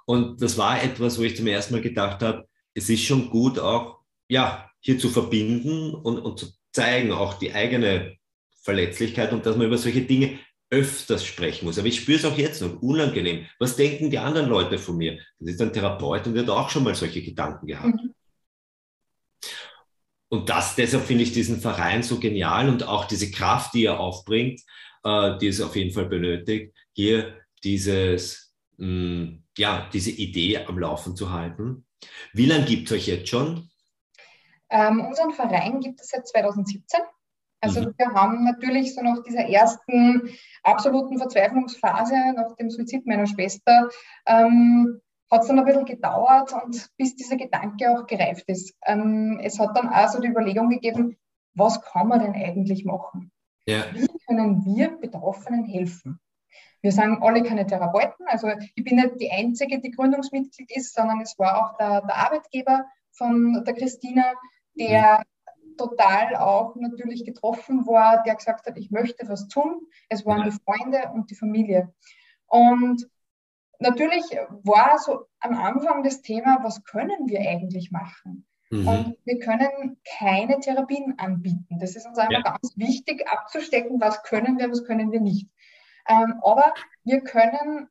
Und 0.04 0.42
das 0.42 0.58
war 0.58 0.82
etwas, 0.82 1.18
wo 1.18 1.22
ich 1.22 1.36
zum 1.36 1.46
ersten 1.46 1.74
Mal 1.74 1.82
gedacht 1.82 2.22
habe, 2.22 2.44
es 2.74 2.90
ist 2.90 3.04
schon 3.04 3.30
gut 3.30 3.58
auch, 3.58 4.00
ja, 4.28 4.70
hier 4.80 4.98
zu 4.98 5.08
verbinden 5.08 5.94
und, 5.94 6.18
und 6.18 6.38
zu 6.38 6.48
zeigen, 6.72 7.12
auch 7.12 7.34
die 7.34 7.52
eigene 7.54 8.16
Verletzlichkeit 8.60 9.32
und 9.32 9.46
dass 9.46 9.56
man 9.56 9.66
über 9.66 9.78
solche 9.78 10.02
Dinge 10.02 10.38
öfters 10.70 11.24
sprechen 11.24 11.64
muss. 11.64 11.78
Aber 11.78 11.88
ich 11.88 12.00
spüre 12.00 12.18
es 12.18 12.24
auch 12.24 12.38
jetzt 12.38 12.62
noch, 12.62 12.80
unangenehm. 12.80 13.46
Was 13.58 13.76
denken 13.76 14.10
die 14.10 14.18
anderen 14.18 14.48
Leute 14.48 14.78
von 14.78 14.96
mir? 14.96 15.18
Das 15.38 15.54
ist 15.54 15.62
ein 15.62 15.72
Therapeut 15.72 16.26
und 16.26 16.34
der 16.34 16.44
hat 16.44 16.50
auch 16.50 16.70
schon 16.70 16.84
mal 16.84 16.94
solche 16.94 17.22
Gedanken 17.22 17.66
gehabt. 17.66 17.94
Mhm. 17.94 18.14
Und 20.28 20.48
das, 20.48 20.76
deshalb 20.76 21.04
finde 21.04 21.24
ich 21.24 21.32
diesen 21.32 21.60
Verein 21.60 22.04
so 22.04 22.20
genial 22.20 22.68
und 22.68 22.86
auch 22.86 23.04
diese 23.06 23.32
Kraft, 23.32 23.74
die 23.74 23.86
er 23.86 23.98
aufbringt, 23.98 24.60
äh, 25.02 25.36
die 25.38 25.48
es 25.48 25.60
auf 25.60 25.74
jeden 25.74 25.92
Fall 25.92 26.06
benötigt, 26.06 26.72
hier 26.92 27.36
dieses, 27.64 28.54
mh, 28.76 28.86
mm, 28.86 29.44
ja, 29.58 29.90
diese 29.92 30.12
Idee 30.12 30.58
am 30.58 30.78
Laufen 30.78 31.16
zu 31.16 31.32
halten. 31.32 31.84
Wie 32.32 32.46
lange 32.46 32.64
gibt 32.64 32.88
es 32.88 32.96
euch 32.96 33.08
jetzt 33.08 33.28
schon? 33.28 33.70
Ähm, 34.70 35.00
unseren 35.00 35.32
Verein 35.32 35.80
gibt 35.80 36.00
es 36.00 36.10
seit 36.10 36.28
2017. 36.28 37.00
Also 37.60 37.82
mhm. 37.82 37.94
wir 37.96 38.12
haben 38.12 38.44
natürlich 38.44 38.94
so 38.94 39.02
nach 39.02 39.22
dieser 39.22 39.46
ersten 39.48 40.30
absoluten 40.62 41.18
Verzweiflungsphase, 41.18 42.14
nach 42.34 42.56
dem 42.56 42.70
Suizid 42.70 43.06
meiner 43.06 43.26
Schwester, 43.26 43.88
ähm, 44.26 45.00
hat 45.30 45.42
es 45.42 45.48
dann 45.48 45.58
ein 45.58 45.64
bisschen 45.64 45.84
gedauert 45.84 46.52
und 46.52 46.88
bis 46.96 47.14
dieser 47.14 47.36
Gedanke 47.36 47.90
auch 47.90 48.06
gereift 48.06 48.48
ist. 48.48 48.74
Ähm, 48.84 49.38
es 49.42 49.58
hat 49.58 49.76
dann 49.76 49.88
also 49.88 50.20
die 50.20 50.28
Überlegung 50.28 50.70
gegeben, 50.70 51.16
was 51.54 51.80
kann 51.82 52.08
man 52.08 52.20
denn 52.20 52.34
eigentlich 52.34 52.84
machen? 52.84 53.30
Ja. 53.66 53.84
Wie 53.92 54.08
können 54.26 54.64
wir 54.64 54.96
Betroffenen 54.98 55.64
helfen? 55.64 56.18
Wir 56.82 56.92
sind 56.92 57.22
alle 57.22 57.42
keine 57.42 57.66
Therapeuten, 57.66 58.26
also 58.26 58.48
ich 58.74 58.84
bin 58.84 58.96
nicht 58.96 59.20
die 59.20 59.30
Einzige, 59.30 59.80
die 59.80 59.90
Gründungsmitglied 59.90 60.74
ist, 60.74 60.94
sondern 60.94 61.20
es 61.20 61.38
war 61.38 61.58
auch 61.58 61.76
der, 61.76 62.00
der 62.00 62.16
Arbeitgeber 62.16 62.86
von 63.12 63.62
der 63.64 63.74
Christina, 63.74 64.32
der 64.74 65.18
mhm 65.18 65.24
total 65.76 66.36
auch 66.36 66.76
natürlich 66.76 67.24
getroffen 67.24 67.86
war, 67.86 68.22
der 68.22 68.34
gesagt 68.34 68.66
hat, 68.66 68.76
ich 68.76 68.90
möchte 68.90 69.28
was 69.28 69.48
tun. 69.48 69.86
Es 70.08 70.24
waren 70.26 70.44
die 70.44 70.56
Freunde 70.64 71.10
und 71.14 71.30
die 71.30 71.34
Familie. 71.34 71.92
Und 72.46 73.08
natürlich 73.78 74.24
war 74.64 74.98
so 74.98 75.26
am 75.40 75.54
Anfang 75.54 76.02
das 76.02 76.22
Thema, 76.22 76.58
was 76.62 76.84
können 76.84 77.28
wir 77.28 77.40
eigentlich 77.40 77.90
machen? 77.90 78.46
Mhm. 78.70 78.88
Und 78.88 79.16
wir 79.24 79.38
können 79.40 80.00
keine 80.18 80.60
Therapien 80.60 81.18
anbieten. 81.18 81.78
Das 81.80 81.96
ist 81.96 82.06
uns 82.06 82.18
einfach 82.18 82.44
ja. 82.44 82.52
ganz 82.52 82.76
wichtig 82.76 83.28
abzustecken, 83.28 84.00
was 84.00 84.22
können 84.22 84.58
wir, 84.58 84.70
was 84.70 84.84
können 84.84 85.10
wir 85.10 85.20
nicht. 85.20 85.48
Ähm, 86.08 86.40
aber 86.42 86.72
wir 87.04 87.20
können 87.22 87.88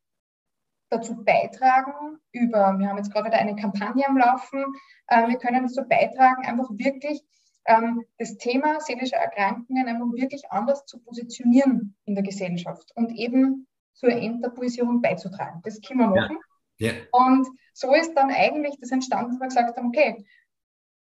dazu 0.89 1.23
beitragen, 1.23 2.19
über, 2.31 2.75
wir 2.77 2.89
haben 2.89 2.97
jetzt 2.97 3.11
gerade 3.11 3.27
wieder 3.27 3.37
eine 3.37 3.55
Kampagne 3.55 4.07
am 4.07 4.17
Laufen, 4.17 4.65
äh, 5.07 5.27
wir 5.27 5.37
können 5.37 5.63
dazu 5.63 5.87
beitragen, 5.87 6.45
einfach 6.45 6.69
wirklich 6.71 7.21
ähm, 7.69 8.03
das 8.17 8.37
Thema 8.37 8.81
seelische 8.81 9.15
Erkrankungen 9.15 9.87
einfach 9.87 10.11
wirklich 10.13 10.51
anders 10.51 10.85
zu 10.85 10.99
positionieren 10.99 11.95
in 12.05 12.15
der 12.15 12.23
Gesellschaft 12.23 12.91
und 12.95 13.11
eben 13.11 13.67
zur 13.93 14.09
Enttabuisierung 14.09 15.01
beizutragen. 15.01 15.61
Das 15.63 15.79
können 15.81 15.99
wir 15.99 16.07
machen. 16.07 16.39
Ja. 16.77 16.91
Ja. 16.91 16.93
Und 17.11 17.47
so 17.73 17.93
ist 17.93 18.13
dann 18.13 18.31
eigentlich 18.31 18.77
das 18.79 18.91
entstanden, 18.91 19.31
dass 19.31 19.39
wir 19.39 19.47
gesagt 19.47 19.77
haben, 19.77 19.87
okay, 19.89 20.25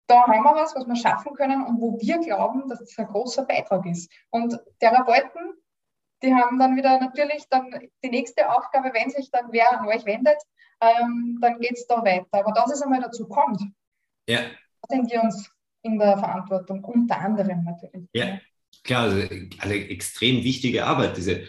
da 0.07 0.25
haben 0.25 0.43
wir 0.43 0.55
was, 0.55 0.75
was 0.75 0.87
wir 0.87 0.95
schaffen 0.95 1.33
können 1.35 1.63
und 1.65 1.81
wo 1.81 1.99
wir 1.99 2.19
glauben, 2.19 2.67
dass 2.69 2.79
das 2.79 2.97
ein 2.97 3.07
großer 3.07 3.45
Beitrag 3.45 3.85
ist. 3.85 4.11
Und 4.29 4.57
Therapeuten, 4.79 5.53
die 6.23 6.33
haben 6.33 6.57
dann 6.59 6.75
wieder 6.75 6.99
natürlich 6.99 7.47
dann 7.49 7.69
die 8.03 8.09
nächste 8.09 8.49
Aufgabe, 8.49 8.91
wenn 8.93 9.09
sich 9.09 9.29
dann 9.31 9.51
wer 9.51 9.79
an 9.79 9.87
euch 9.87 10.05
wendet, 10.05 10.37
ähm, 10.81 11.37
dann 11.41 11.59
geht 11.59 11.73
es 11.73 11.87
da 11.87 12.03
weiter. 12.03 12.27
Aber 12.31 12.53
dass 12.53 12.71
es 12.71 12.81
einmal 12.81 13.01
dazu 13.01 13.27
kommt, 13.27 13.61
ja. 14.27 14.39
sind 14.89 15.11
wir 15.11 15.23
uns 15.23 15.51
in 15.85 15.99
der 15.99 16.17
Verantwortung, 16.17 16.83
unter 16.83 17.19
anderem 17.19 17.63
natürlich. 17.63 18.09
Ja, 18.13 18.39
klar, 18.83 19.03
also 19.03 19.27
eine 19.59 19.89
extrem 19.89 20.43
wichtige 20.43 20.85
Arbeit, 20.85 21.15
diese 21.15 21.43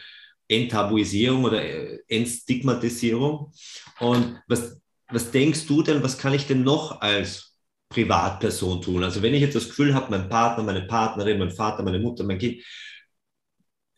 Enttabuisierung 0.46 1.44
oder 1.44 1.62
äh, 1.62 1.98
Entstigmatisierung. 2.08 3.52
Und 3.98 4.40
was, 4.46 4.80
was 5.08 5.30
denkst 5.30 5.66
du 5.66 5.82
denn, 5.82 6.02
was 6.02 6.18
kann 6.18 6.34
ich 6.34 6.46
denn 6.46 6.62
noch 6.62 7.00
als 7.00 7.56
Privatperson 7.88 8.82
tun? 8.82 9.02
Also 9.02 9.22
wenn 9.22 9.34
ich 9.34 9.40
jetzt 9.40 9.56
das 9.56 9.68
Gefühl 9.68 9.94
habe, 9.94 10.10
mein 10.10 10.28
Partner, 10.28 10.62
meine 10.62 10.82
Partnerin, 10.82 11.38
mein 11.38 11.50
Vater, 11.50 11.82
meine 11.82 11.98
Mutter, 11.98 12.24
mein 12.24 12.38
Kind 12.38 12.62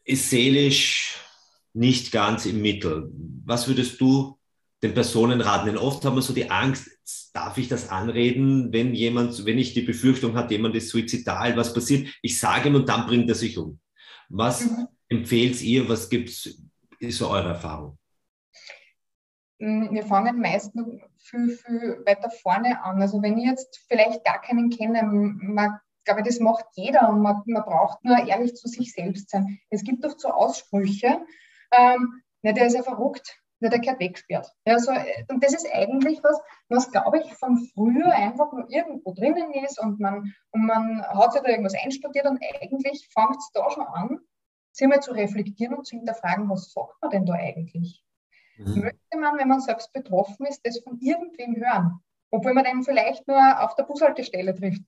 ist 0.04 0.30
seelisch 0.30 1.18
nicht 1.74 2.12
ganz 2.12 2.46
im 2.46 2.62
Mittel. 2.62 3.10
Was 3.44 3.68
würdest 3.68 4.00
du 4.00 4.37
den 4.82 4.94
Personen 4.94 5.40
raten? 5.40 5.66
Denn 5.66 5.76
oft 5.76 6.04
haben 6.04 6.16
wir 6.16 6.22
so 6.22 6.32
die 6.32 6.50
Angst, 6.50 6.88
darf 7.34 7.58
ich 7.58 7.68
das 7.68 7.88
anreden, 7.88 8.72
wenn 8.72 8.94
jemand, 8.94 9.44
wenn 9.44 9.58
ich 9.58 9.74
die 9.74 9.82
Befürchtung 9.82 10.36
habe, 10.36 10.52
jemand 10.52 10.74
ist 10.74 10.90
suizidal, 10.90 11.56
was 11.56 11.72
passiert? 11.72 12.08
Ich 12.22 12.38
sage 12.38 12.68
ihm 12.68 12.74
und 12.74 12.88
dann 12.88 13.06
bringt 13.06 13.28
er 13.28 13.34
sich 13.34 13.58
um. 13.58 13.80
Was 14.28 14.70
mhm. 14.70 14.88
empfehlt 15.08 15.60
ihr? 15.62 15.88
Was 15.88 16.10
gibt's, 16.10 16.62
ist 16.98 17.18
so 17.18 17.28
eure 17.28 17.50
Erfahrung? 17.50 17.98
Mm, 19.58 19.92
wir 19.92 20.04
fangen 20.04 20.40
meist 20.40 20.74
noch 20.74 20.86
viel, 21.18 21.50
viel 21.50 22.02
weiter 22.06 22.30
vorne 22.30 22.82
an. 22.82 23.00
Also 23.00 23.22
wenn 23.22 23.38
ich 23.38 23.46
jetzt 23.46 23.84
vielleicht 23.88 24.24
gar 24.24 24.40
keinen 24.40 24.70
kenne, 24.70 25.02
man, 25.02 25.78
glaube 26.04 26.22
das 26.22 26.40
macht 26.40 26.64
jeder 26.74 27.08
und 27.08 27.20
man, 27.22 27.42
man 27.46 27.64
braucht 27.64 28.04
nur 28.04 28.18
ehrlich 28.26 28.54
zu 28.54 28.68
sich 28.68 28.92
selbst 28.92 29.30
sein. 29.30 29.58
Es 29.70 29.84
gibt 29.84 30.04
doch 30.04 30.18
so 30.18 30.28
Aussprüche, 30.28 31.20
ähm, 31.72 32.22
na, 32.42 32.52
der 32.52 32.66
ist 32.66 32.74
ja 32.74 32.82
verrückt, 32.82 33.36
der 33.60 33.78
gehört 33.78 34.00
weggesperrt. 34.00 34.52
Ja, 34.64 34.78
so, 34.78 34.92
und 35.28 35.42
das 35.42 35.54
ist 35.54 35.68
eigentlich 35.72 36.22
was, 36.22 36.40
was 36.68 36.90
glaube 36.90 37.18
ich 37.18 37.34
von 37.34 37.58
früher 37.74 38.12
einfach 38.12 38.52
nur 38.52 38.70
irgendwo 38.70 39.12
drinnen 39.14 39.52
ist 39.64 39.80
und 39.80 39.98
man, 39.98 40.32
und 40.52 40.66
man 40.66 41.02
hat 41.02 41.32
sich 41.32 41.42
da 41.42 41.48
irgendwas 41.48 41.74
einstudiert 41.74 42.26
und 42.26 42.40
eigentlich 42.42 43.08
fängt 43.12 43.36
es 43.36 43.50
da 43.52 43.70
schon 43.70 43.86
an, 43.86 44.20
sich 44.72 44.86
mal 44.86 45.00
zu 45.00 45.12
reflektieren 45.12 45.74
und 45.74 45.86
zu 45.86 45.96
hinterfragen, 45.96 46.48
was 46.48 46.72
sagt 46.72 46.94
man 47.02 47.10
denn 47.10 47.26
da 47.26 47.34
eigentlich? 47.34 48.04
Mhm. 48.58 48.80
Möchte 48.82 49.18
man, 49.18 49.38
wenn 49.38 49.48
man 49.48 49.60
selbst 49.60 49.92
betroffen 49.92 50.46
ist, 50.46 50.64
das 50.64 50.78
von 50.80 50.98
irgendwem 51.00 51.56
hören? 51.56 52.00
Obwohl 52.30 52.54
man 52.54 52.64
den 52.64 52.82
vielleicht 52.82 53.26
nur 53.26 53.62
auf 53.62 53.74
der 53.74 53.84
Bushaltestelle 53.84 54.54
trifft. 54.54 54.82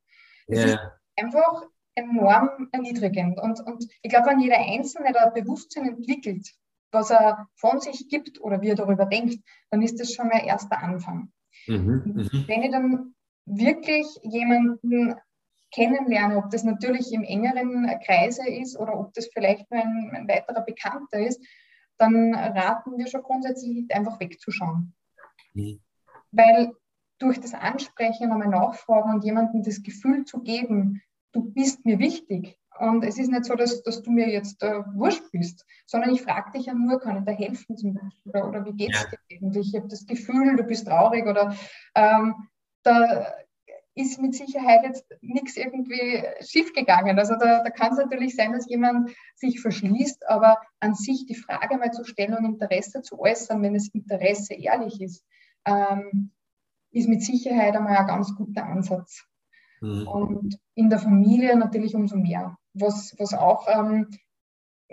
Das 0.47 0.59
ja. 0.59 0.65
ist 0.67 0.79
einfach 1.17 1.65
enorm 1.95 2.69
erniedrigend. 2.73 3.41
Und, 3.41 3.61
und 3.61 3.87
ich 4.03 4.11
glaube, 4.11 4.31
wenn 4.31 4.41
jeder 4.41 4.59
Einzelne 4.59 5.13
da 5.13 5.31
Bewusstsein 5.31 5.89
entwickelt, 5.89 6.49
was 6.93 7.11
er 7.11 7.49
von 7.55 7.81
sich 7.81 8.09
gibt 8.09 8.41
oder 8.41 8.61
wie 8.61 8.69
er 8.69 8.75
darüber 8.75 9.07
denkt, 9.07 9.43
dann 9.71 9.83
ist 9.83 10.01
das 10.01 10.13
schon 10.13 10.29
mein 10.29 10.45
erster 10.45 10.83
Anfang. 10.83 11.33
Mhm, 11.67 12.03
mhm. 12.05 12.45
Wenn 12.47 12.63
ich 12.63 12.71
dann 12.71 13.15
wirklich 13.47 14.07
jemanden 14.23 15.15
kennenlerne, 15.73 16.37
ob 16.37 16.51
das 16.51 16.65
natürlich 16.65 17.13
im 17.13 17.23
engeren 17.23 17.87
Kreise 18.05 18.49
ist 18.49 18.77
oder 18.77 18.99
ob 18.99 19.13
das 19.15 19.29
vielleicht 19.33 19.71
nur 19.71 19.81
ein, 19.81 20.11
ein 20.15 20.29
weiterer 20.29 20.63
Bekannter 20.63 21.21
ist, 21.21 21.41
dann 21.97 22.35
raten 22.35 22.97
wir 22.97 23.07
schon 23.07 23.23
grundsätzlich 23.23 23.85
einfach 23.95 24.19
wegzuschauen. 24.21 24.95
Mhm. 25.55 25.81
Weil 26.33 26.73
durch 27.19 27.39
das 27.39 27.55
Ansprechen, 27.55 28.33
einmal 28.33 28.49
nachfragen 28.49 29.15
und 29.15 29.25
jemandem 29.25 29.63
das 29.63 29.83
Gefühl 29.83 30.25
zu 30.25 30.41
geben, 30.41 31.03
du 31.33 31.43
bist 31.53 31.85
mir 31.85 31.99
wichtig. 31.99 32.59
Und 32.81 33.05
es 33.05 33.19
ist 33.19 33.31
nicht 33.31 33.45
so, 33.45 33.55
dass, 33.55 33.83
dass 33.83 34.01
du 34.01 34.11
mir 34.11 34.31
jetzt 34.31 34.63
äh, 34.63 34.83
wurscht 34.95 35.31
bist, 35.33 35.67
sondern 35.87 36.15
ich 36.15 36.23
frage 36.23 36.51
dich 36.53 36.67
ja 36.67 36.73
nur, 36.73 36.99
kann 36.99 37.19
ich 37.19 37.25
da 37.25 37.33
helfen 37.33 37.77
zum 37.77 37.93
Beispiel? 37.93 38.33
Oder, 38.33 38.49
oder 38.49 38.65
wie 38.65 38.73
geht 38.73 38.95
es 38.95 39.07
dir 39.11 39.19
eigentlich? 39.37 39.69
Ich 39.69 39.77
habe 39.79 39.89
das 39.89 40.07
Gefühl, 40.07 40.57
du 40.57 40.65
bist 40.65 40.87
traurig 40.87 41.27
oder 41.27 41.55
ähm, 41.95 42.35
da 42.83 43.35
ist 43.95 44.19
mit 44.19 44.35
Sicherheit 44.35 44.83
jetzt 44.85 45.05
nichts 45.21 45.59
irgendwie 45.59 46.25
schiefgegangen. 46.41 47.19
Also 47.19 47.35
da, 47.35 47.63
da 47.63 47.69
kann 47.69 47.93
es 47.93 47.99
natürlich 47.99 48.35
sein, 48.35 48.53
dass 48.53 48.67
jemand 48.67 49.11
sich 49.35 49.61
verschließt, 49.61 50.27
aber 50.31 50.57
an 50.81 50.95
sich 50.95 51.27
die 51.27 51.35
Frage 51.35 51.77
mal 51.77 51.91
zu 51.91 52.05
stellen 52.05 52.35
und 52.35 52.47
Interesse 52.47 53.03
zu 53.03 53.21
äußern, 53.21 53.63
wenn 53.63 53.75
das 53.75 53.89
Interesse 53.89 54.55
ehrlich 54.55 55.03
ist, 55.03 55.23
ähm, 55.67 56.31
ist 56.93 57.11
mit 57.11 57.23
Sicherheit 57.23 57.77
einmal 57.77 57.99
ein 57.99 58.07
ganz 58.07 58.35
guter 58.35 58.65
Ansatz. 58.65 59.27
Mhm. 59.83 60.09
Und 60.09 60.59
in 60.75 60.89
der 60.89 60.99
Familie 60.99 61.57
natürlich 61.57 61.95
umso 61.95 62.17
mehr. 62.17 62.57
Was, 62.75 63.15
was 63.19 63.35
auch, 63.35 63.67
ähm, 63.69 64.09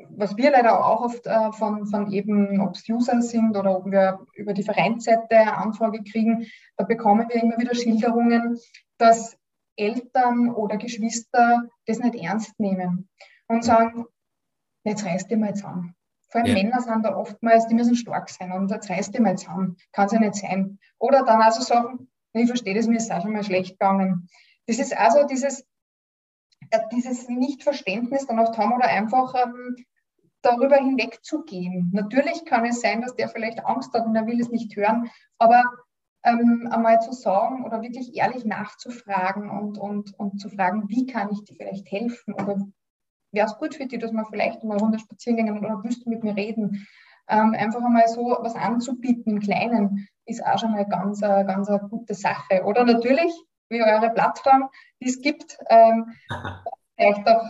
was 0.09 0.37
wir 0.37 0.51
leider 0.51 0.85
auch 0.85 1.01
oft 1.01 1.25
äh, 1.25 1.51
von, 1.51 1.87
von 1.87 2.11
eben, 2.11 2.61
ob 2.61 2.75
es 2.75 2.87
User 2.89 3.21
sind 3.21 3.55
oder 3.57 3.77
ob 3.77 3.85
wir 3.85 4.25
über 4.33 4.53
die 4.53 4.63
Vereinsseite 4.63 5.53
Anfrage 5.53 6.03
kriegen, 6.03 6.47
da 6.75 6.85
bekommen 6.85 7.27
wir 7.29 7.41
immer 7.41 7.57
wieder 7.57 7.75
Schilderungen, 7.75 8.57
dass 8.97 9.37
Eltern 9.75 10.49
oder 10.49 10.77
Geschwister 10.77 11.63
das 11.85 11.99
nicht 11.99 12.15
ernst 12.15 12.59
nehmen 12.59 13.09
und 13.47 13.63
sagen, 13.63 14.05
jetzt 14.83 15.05
reißt 15.05 15.29
ihr 15.31 15.37
mal 15.37 15.53
zusammen. 15.53 15.95
Vor 16.29 16.41
allem 16.41 16.55
ja. 16.55 16.63
Männer 16.63 16.81
sind 16.81 17.05
da 17.05 17.15
oftmals, 17.15 17.67
die 17.67 17.75
müssen 17.75 17.95
stark 17.95 18.29
sein 18.29 18.51
und 18.51 18.69
jetzt 18.69 18.89
reißt 18.89 19.13
ihr 19.13 19.21
mal 19.21 19.37
zusammen. 19.37 19.77
Kann 19.93 20.07
es 20.07 20.11
ja 20.11 20.19
nicht 20.19 20.35
sein. 20.35 20.79
Oder 20.97 21.23
dann 21.23 21.41
also 21.41 21.61
sagen, 21.61 22.09
ich 22.33 22.47
verstehe 22.47 22.75
das, 22.75 22.87
mir 22.87 22.97
ist 22.97 23.11
auch 23.11 23.21
schon 23.21 23.33
mal 23.33 23.43
schlecht 23.43 23.79
gegangen. 23.79 24.27
Das 24.65 24.79
ist 24.79 24.95
also 24.97 25.25
dieses, 25.25 25.65
dieses 26.91 27.27
Nichtverständnis 27.29 28.27
dann 28.27 28.39
oft 28.39 28.57
haben 28.57 28.73
oder 28.73 28.87
einfach 28.87 29.33
ähm, 29.35 29.75
darüber 30.41 30.77
hinwegzugehen. 30.77 31.89
Natürlich 31.93 32.45
kann 32.45 32.65
es 32.65 32.81
sein, 32.81 33.01
dass 33.01 33.15
der 33.15 33.29
vielleicht 33.29 33.65
Angst 33.65 33.93
hat 33.93 34.05
und 34.05 34.15
er 34.15 34.27
will 34.27 34.39
es 34.39 34.49
nicht 34.49 34.75
hören, 34.75 35.09
aber 35.37 35.63
ähm, 36.23 36.67
einmal 36.71 37.01
zu 37.01 37.13
sagen 37.13 37.65
oder 37.65 37.81
wirklich 37.81 38.15
ehrlich 38.15 38.45
nachzufragen 38.45 39.49
und, 39.49 39.77
und, 39.77 40.13
und 40.19 40.39
zu 40.39 40.49
fragen, 40.49 40.89
wie 40.89 41.05
kann 41.05 41.29
ich 41.31 41.43
dir 41.43 41.55
vielleicht 41.55 41.91
helfen 41.91 42.33
oder 42.33 42.59
wäre 43.31 43.47
es 43.47 43.57
gut 43.57 43.75
für 43.75 43.85
dich, 43.85 43.99
dass 43.99 44.11
wir 44.11 44.25
vielleicht 44.25 44.63
mal 44.63 44.77
runter 44.77 44.99
spazieren 44.99 45.37
gehen 45.37 45.57
oder 45.57 45.83
willst 45.83 46.05
du 46.05 46.09
mit 46.09 46.23
mir 46.23 46.35
reden? 46.35 46.87
Ähm, 47.29 47.53
einfach 47.53 47.83
einmal 47.83 48.07
so 48.07 48.37
was 48.39 48.55
anzubieten 48.55 49.33
im 49.33 49.39
Kleinen 49.39 50.07
ist 50.25 50.45
auch 50.45 50.59
schon 50.59 50.71
mal 50.71 50.85
ganz, 50.85 51.21
äh, 51.21 51.43
ganz 51.45 51.69
eine 51.69 51.79
gute 51.79 52.13
Sache. 52.13 52.63
Oder 52.63 52.83
natürlich 52.85 53.33
wie 53.69 53.81
eure 53.81 54.09
Plattform, 54.11 54.69
die 55.01 55.09
es 55.09 55.21
gibt, 55.21 55.57
ähm, 55.69 56.13
vielleicht 56.95 57.27
auch 57.27 57.43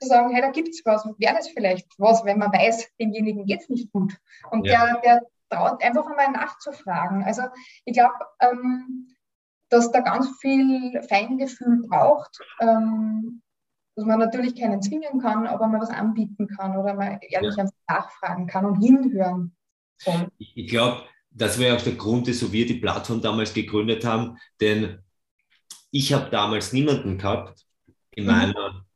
zu 0.00 0.08
sagen, 0.08 0.32
hey, 0.32 0.42
da 0.42 0.50
gibt 0.50 0.68
es 0.68 0.82
was, 0.84 1.04
wäre 1.18 1.34
das 1.34 1.48
vielleicht 1.48 1.88
was, 1.98 2.24
wenn 2.24 2.38
man 2.38 2.52
weiß, 2.52 2.88
demjenigen 3.00 3.46
geht 3.46 3.62
es 3.62 3.68
nicht 3.68 3.92
gut. 3.92 4.16
Und 4.50 4.66
ja. 4.66 4.86
der, 4.86 5.00
der 5.00 5.22
traut 5.50 5.82
einfach 5.82 6.06
einmal 6.06 6.30
nachzufragen. 6.30 7.24
Also 7.24 7.42
ich 7.84 7.94
glaube, 7.94 8.14
ähm, 8.40 9.08
dass 9.70 9.90
da 9.90 10.00
ganz 10.00 10.28
viel 10.40 11.02
Feingefühl 11.08 11.82
braucht, 11.88 12.38
ähm, 12.60 13.42
dass 13.96 14.04
man 14.04 14.20
natürlich 14.20 14.58
keinen 14.58 14.80
zwingen 14.80 15.20
kann, 15.20 15.46
aber 15.46 15.66
man 15.66 15.80
was 15.80 15.90
anbieten 15.90 16.46
kann 16.46 16.76
oder 16.76 16.94
man 16.94 17.18
ehrlich 17.20 17.56
ja. 17.56 17.68
nachfragen 17.88 18.46
kann 18.46 18.64
und 18.64 18.80
hinhören 18.80 19.56
soll. 19.96 20.28
Ich 20.38 20.68
glaube, 20.68 21.02
das 21.30 21.58
wäre 21.58 21.76
auch 21.76 21.82
der 21.82 21.94
Grund, 21.94 22.26
wieso 22.26 22.52
wir 22.52 22.66
die 22.66 22.80
Plattform 22.80 23.20
damals 23.20 23.52
gegründet 23.52 24.04
haben, 24.04 24.38
denn 24.60 25.02
ich 25.90 26.12
habe 26.12 26.30
damals 26.30 26.72
niemanden 26.72 27.18
gehabt 27.18 27.64
in 28.10 28.24
mhm. 28.24 28.30
meiner 28.30 28.86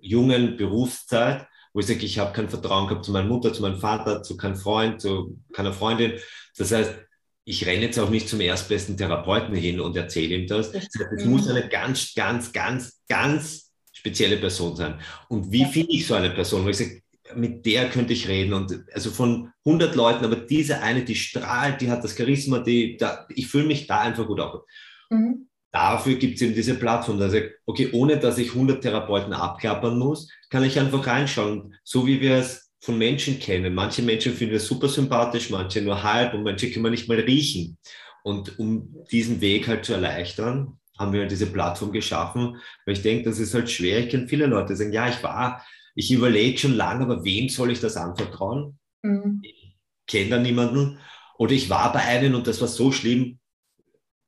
jungen 0.00 0.56
Berufszeit, 0.56 1.46
wo 1.72 1.80
ich 1.80 1.86
sage, 1.86 2.04
ich 2.04 2.18
habe 2.18 2.32
kein 2.32 2.48
Vertrauen 2.48 2.86
gehabt 2.86 3.04
zu 3.04 3.10
meiner 3.10 3.28
Mutter, 3.28 3.52
zu 3.52 3.62
meinem 3.62 3.80
Vater, 3.80 4.22
zu 4.22 4.36
keinem 4.36 4.56
Freund, 4.56 5.00
zu 5.00 5.38
keiner 5.52 5.72
Freundin. 5.72 6.12
Das 6.56 6.70
heißt, 6.70 6.94
ich 7.46 7.66
renne 7.66 7.82
jetzt 7.82 7.98
auch 7.98 8.10
nicht 8.10 8.28
zum 8.28 8.40
erstbesten 8.40 8.96
Therapeuten 8.96 9.54
hin 9.54 9.80
und 9.80 9.96
erzähle 9.96 10.36
ihm 10.36 10.46
das. 10.46 10.70
Das 10.70 10.82
heißt, 10.82 11.12
es 11.16 11.24
muss 11.24 11.48
eine 11.48 11.68
ganz, 11.68 12.14
ganz, 12.14 12.52
ganz, 12.52 13.02
ganz 13.08 13.72
spezielle 13.92 14.36
Person 14.36 14.76
sein. 14.76 15.00
Und 15.28 15.50
wie 15.50 15.64
finde 15.64 15.92
ich 15.92 16.06
so 16.06 16.14
eine 16.14 16.30
Person? 16.30 16.64
Wo 16.64 16.68
ich 16.68 16.78
sage, 16.78 17.02
mit 17.34 17.66
der 17.66 17.90
könnte 17.90 18.12
ich 18.12 18.28
reden. 18.28 18.54
Und 18.54 18.84
also 18.92 19.10
von 19.10 19.52
100 19.64 19.94
Leuten, 19.96 20.24
aber 20.24 20.36
diese 20.36 20.80
eine, 20.80 21.04
die 21.04 21.16
strahlt, 21.16 21.80
die 21.80 21.90
hat 21.90 22.04
das 22.04 22.16
Charisma, 22.16 22.60
die, 22.60 22.96
da, 22.96 23.26
ich 23.30 23.48
fühle 23.48 23.66
mich 23.66 23.86
da 23.86 24.00
einfach 24.00 24.26
gut 24.26 24.40
auf. 24.40 24.62
Mhm 25.10 25.43
dafür 25.74 26.14
gibt 26.14 26.36
es 26.36 26.42
eben 26.42 26.54
diese 26.54 26.76
Plattform. 26.76 27.20
Also, 27.20 27.38
okay, 27.66 27.88
ohne 27.92 28.16
dass 28.16 28.38
ich 28.38 28.50
100 28.50 28.80
Therapeuten 28.80 29.32
abklappern 29.32 29.98
muss, 29.98 30.30
kann 30.48 30.64
ich 30.64 30.78
einfach 30.78 31.04
reinschauen, 31.04 31.74
so 31.82 32.06
wie 32.06 32.20
wir 32.20 32.36
es 32.36 32.70
von 32.80 32.96
Menschen 32.96 33.40
kennen. 33.40 33.74
Manche 33.74 34.02
Menschen 34.02 34.34
finden 34.34 34.52
wir 34.52 34.60
super 34.60 34.88
sympathisch, 34.88 35.50
manche 35.50 35.82
nur 35.82 36.02
halb 36.02 36.32
und 36.32 36.44
manche 36.44 36.70
können 36.70 36.84
wir 36.84 36.90
nicht 36.90 37.08
mal 37.08 37.18
riechen. 37.18 37.76
Und 38.22 38.58
um 38.58 38.94
diesen 39.10 39.40
Weg 39.40 39.66
halt 39.66 39.84
zu 39.84 39.94
erleichtern, 39.94 40.78
haben 40.96 41.12
wir 41.12 41.22
halt 41.22 41.32
diese 41.32 41.46
Plattform 41.46 41.90
geschaffen, 41.90 42.56
weil 42.86 42.94
ich 42.94 43.02
denke, 43.02 43.24
das 43.24 43.40
ist 43.40 43.52
halt 43.52 43.68
schwer. 43.68 43.98
Ich 43.98 44.10
kenne 44.10 44.28
viele 44.28 44.46
Leute, 44.46 44.68
die 44.68 44.76
sagen, 44.76 44.92
ja, 44.92 45.08
ich 45.08 45.20
war, 45.24 45.66
ich 45.96 46.12
überlege 46.12 46.56
schon 46.56 46.74
lange, 46.74 47.04
aber 47.04 47.24
wem 47.24 47.48
soll 47.48 47.72
ich 47.72 47.80
das 47.80 47.96
anvertrauen? 47.96 48.78
Mhm. 49.02 49.40
Ich 49.42 49.76
kenne 50.06 50.30
da 50.30 50.38
niemanden. 50.38 50.98
Oder 51.36 51.52
ich 51.52 51.68
war 51.68 51.92
bei 51.92 52.00
einem 52.00 52.36
und 52.36 52.46
das 52.46 52.60
war 52.60 52.68
so 52.68 52.92
schlimm, 52.92 53.40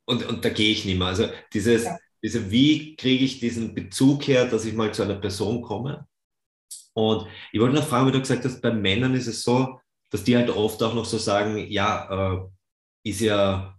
und, 0.06 0.26
und 0.26 0.44
da 0.44 0.48
gehe 0.48 0.72
ich 0.72 0.84
nicht 0.84 0.98
mehr. 0.98 1.08
Also 1.08 1.28
dieses, 1.52 1.84
ja. 1.84 1.98
diese, 2.22 2.50
wie 2.50 2.96
kriege 2.96 3.24
ich 3.24 3.40
diesen 3.40 3.74
Bezug 3.74 4.26
her, 4.26 4.46
dass 4.46 4.64
ich 4.64 4.74
mal 4.74 4.94
zu 4.94 5.02
einer 5.02 5.16
Person 5.16 5.62
komme? 5.62 6.06
Und 6.94 7.26
ich 7.52 7.60
wollte 7.60 7.74
noch 7.74 7.86
fragen, 7.86 8.06
wie 8.06 8.12
du 8.12 8.20
gesagt 8.20 8.44
hast, 8.44 8.62
bei 8.62 8.70
Männern 8.70 9.14
ist 9.14 9.26
es 9.26 9.42
so, 9.42 9.80
dass 10.10 10.24
die 10.24 10.36
halt 10.36 10.48
oft 10.48 10.82
auch 10.82 10.94
noch 10.94 11.04
so 11.04 11.18
sagen, 11.18 11.58
ja, 11.70 12.36
äh, 12.36 12.46
ist 13.08 13.20
ja, 13.20 13.78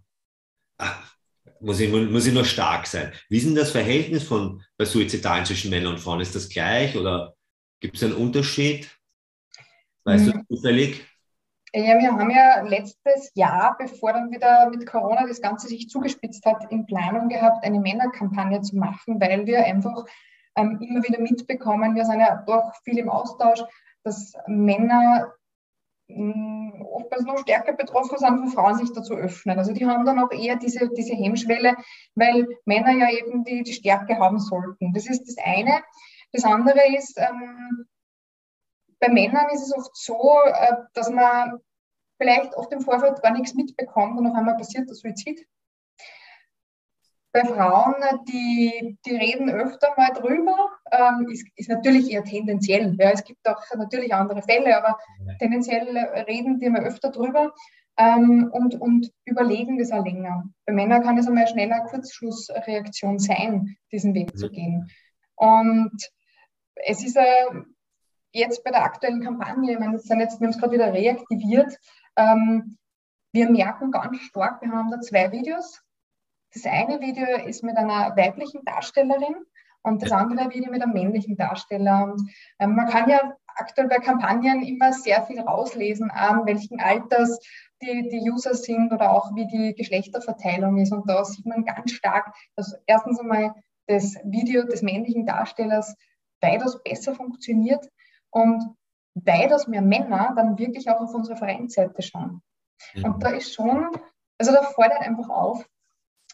ach, 0.78 1.16
muss 1.60 1.80
ich, 1.80 1.90
muss 1.90 2.26
ich 2.26 2.34
nur 2.34 2.44
stark 2.44 2.86
sein. 2.86 3.12
Wie 3.28 3.38
ist 3.38 3.46
denn 3.46 3.54
das 3.54 3.72
Verhältnis 3.72 4.22
von 4.22 4.62
bei 4.76 4.84
Suizidalen 4.84 5.44
zwischen 5.44 5.70
Männern 5.70 5.94
und 5.94 6.00
Frauen? 6.00 6.20
Ist 6.20 6.34
das 6.34 6.48
gleich 6.48 6.96
oder 6.96 7.34
gibt 7.80 7.96
es 7.96 8.04
einen 8.04 8.14
Unterschied? 8.14 8.88
Weißt 10.04 10.26
mhm. 10.26 10.44
du 10.48 10.56
zufällig? 10.56 11.04
Ja, 11.74 11.98
wir 11.98 12.12
haben 12.12 12.30
ja 12.30 12.62
letztes 12.62 13.30
Jahr, 13.34 13.76
bevor 13.78 14.14
dann 14.14 14.30
wieder 14.30 14.70
mit 14.70 14.86
Corona 14.86 15.26
das 15.26 15.42
Ganze 15.42 15.68
sich 15.68 15.88
zugespitzt 15.88 16.46
hat, 16.46 16.70
in 16.70 16.86
Planung 16.86 17.28
gehabt, 17.28 17.64
eine 17.64 17.78
Männerkampagne 17.78 18.62
zu 18.62 18.76
machen, 18.76 19.20
weil 19.20 19.46
wir 19.46 19.64
einfach 19.64 20.06
ähm, 20.56 20.78
immer 20.80 21.02
wieder 21.02 21.20
mitbekommen, 21.20 21.94
wir 21.94 22.04
sind 22.06 22.20
ja 22.20 22.42
doch 22.46 22.72
viel 22.84 22.98
im 22.98 23.10
Austausch, 23.10 23.60
dass 24.02 24.32
Männer 24.46 25.32
mm, 26.08 26.82
oftmals 26.82 27.24
noch 27.24 27.38
stärker 27.38 27.74
betroffen 27.74 28.16
sind, 28.18 28.38
von 28.38 28.48
Frauen 28.48 28.78
sich 28.78 28.92
dazu 28.92 29.14
öffnen. 29.14 29.58
Also 29.58 29.72
die 29.72 29.86
haben 29.86 30.06
dann 30.06 30.18
auch 30.18 30.32
eher 30.32 30.56
diese, 30.56 30.88
diese 30.88 31.14
Hemmschwelle, 31.14 31.76
weil 32.14 32.48
Männer 32.64 32.92
ja 32.92 33.10
eben 33.10 33.44
die, 33.44 33.62
die 33.62 33.74
Stärke 33.74 34.18
haben 34.18 34.38
sollten. 34.38 34.94
Das 34.94 35.06
ist 35.06 35.24
das 35.26 35.36
eine. 35.44 35.82
Das 36.32 36.44
andere 36.44 36.96
ist, 36.96 37.18
ähm, 37.18 37.86
bei 39.00 39.08
Männern 39.08 39.48
ist 39.52 39.62
es 39.62 39.74
oft 39.76 39.96
so, 39.96 40.38
äh, 40.46 40.74
dass 40.94 41.10
man 41.10 41.60
vielleicht 42.18 42.54
oft 42.56 42.72
im 42.72 42.80
Vorfeld 42.80 43.22
gar 43.22 43.32
nichts 43.32 43.54
mitbekommt 43.54 44.18
und 44.18 44.26
auf 44.26 44.34
einmal 44.34 44.56
passiert 44.56 44.88
der 44.88 44.94
Suizid. 44.94 45.46
Bei 47.30 47.44
Frauen, 47.44 47.94
die, 48.26 48.98
die 49.04 49.14
reden 49.14 49.50
öfter 49.50 49.94
mal 49.96 50.12
drüber, 50.12 50.70
ähm, 50.90 51.28
ist, 51.30 51.46
ist 51.56 51.68
natürlich 51.68 52.10
eher 52.10 52.24
tendenziell. 52.24 52.96
Ja, 52.98 53.10
es 53.10 53.22
gibt 53.22 53.46
auch 53.46 53.62
natürlich 53.76 54.12
andere 54.14 54.42
Fälle, 54.42 54.76
aber 54.76 54.98
tendenziell 55.38 55.96
reden 56.26 56.60
wir 56.60 56.70
mal 56.70 56.84
öfter 56.84 57.10
drüber 57.10 57.52
ähm, 57.98 58.48
und, 58.50 58.80
und 58.80 59.12
überlegen 59.24 59.78
das 59.78 59.92
auch 59.92 60.04
länger. 60.04 60.44
Bei 60.64 60.72
Männern 60.72 61.02
kann 61.02 61.18
es 61.18 61.26
einmal 61.26 61.44
eine 61.44 61.52
schnelle 61.52 61.84
Kurzschlussreaktion 61.88 63.18
sein, 63.18 63.76
diesen 63.92 64.14
Weg 64.14 64.34
mhm. 64.34 64.38
zu 64.38 64.50
gehen. 64.50 64.90
Und 65.36 66.10
es 66.74 67.04
ist 67.04 67.16
äh, 67.16 67.46
jetzt 68.32 68.64
bei 68.64 68.70
der 68.70 68.84
aktuellen 68.84 69.22
Kampagne, 69.22 69.72
ich 69.72 69.78
meine, 69.78 69.94
das 69.94 70.04
sind 70.04 70.20
jetzt, 70.20 70.40
wir 70.40 70.46
haben 70.46 70.54
es 70.54 70.58
gerade 70.58 70.72
wieder 70.72 70.92
reaktiviert, 70.92 71.78
ähm, 72.16 72.78
wir 73.32 73.50
merken 73.50 73.90
ganz 73.90 74.18
stark, 74.20 74.62
wir 74.62 74.70
haben 74.70 74.90
da 74.90 75.00
zwei 75.00 75.30
Videos. 75.32 75.82
Das 76.54 76.64
eine 76.64 77.00
Video 77.00 77.26
ist 77.46 77.62
mit 77.62 77.76
einer 77.76 78.16
weiblichen 78.16 78.64
Darstellerin 78.64 79.36
und 79.82 80.02
das 80.02 80.12
andere 80.12 80.50
Video 80.50 80.70
mit 80.70 80.82
einem 80.82 80.94
männlichen 80.94 81.36
Darsteller. 81.36 82.04
Und 82.04 82.30
ähm, 82.58 82.74
man 82.74 82.88
kann 82.88 83.08
ja 83.08 83.34
aktuell 83.46 83.88
bei 83.88 83.98
Kampagnen 83.98 84.62
immer 84.62 84.92
sehr 84.92 85.22
viel 85.24 85.40
rauslesen, 85.40 86.10
an 86.10 86.46
welchen 86.46 86.80
Alters 86.80 87.38
die, 87.82 88.08
die 88.08 88.30
User 88.30 88.54
sind 88.54 88.92
oder 88.92 89.12
auch 89.12 89.34
wie 89.34 89.46
die 89.46 89.74
Geschlechterverteilung 89.74 90.78
ist. 90.78 90.92
Und 90.92 91.08
da 91.08 91.22
sieht 91.24 91.46
man 91.46 91.64
ganz 91.64 91.92
stark, 91.92 92.34
dass 92.56 92.74
erstens 92.86 93.20
einmal 93.20 93.54
das 93.86 94.16
Video 94.24 94.64
des 94.64 94.82
männlichen 94.82 95.26
Darstellers 95.26 95.94
weitaus 96.40 96.82
besser 96.82 97.14
funktioniert 97.14 97.88
und 98.30 98.74
weitaus 99.14 99.66
mehr 99.66 99.82
Männer 99.82 100.32
dann 100.36 100.58
wirklich 100.58 100.88
auch 100.90 101.00
auf 101.00 101.14
unsere 101.14 101.36
Vereinsseite 101.36 102.02
schauen. 102.02 102.42
Mhm. 102.94 103.04
Und 103.04 103.22
da 103.22 103.30
ist 103.30 103.52
schon, 103.54 103.88
also 104.38 104.52
da 104.52 104.62
fordert 104.62 105.00
einfach 105.00 105.28
auf, 105.28 105.68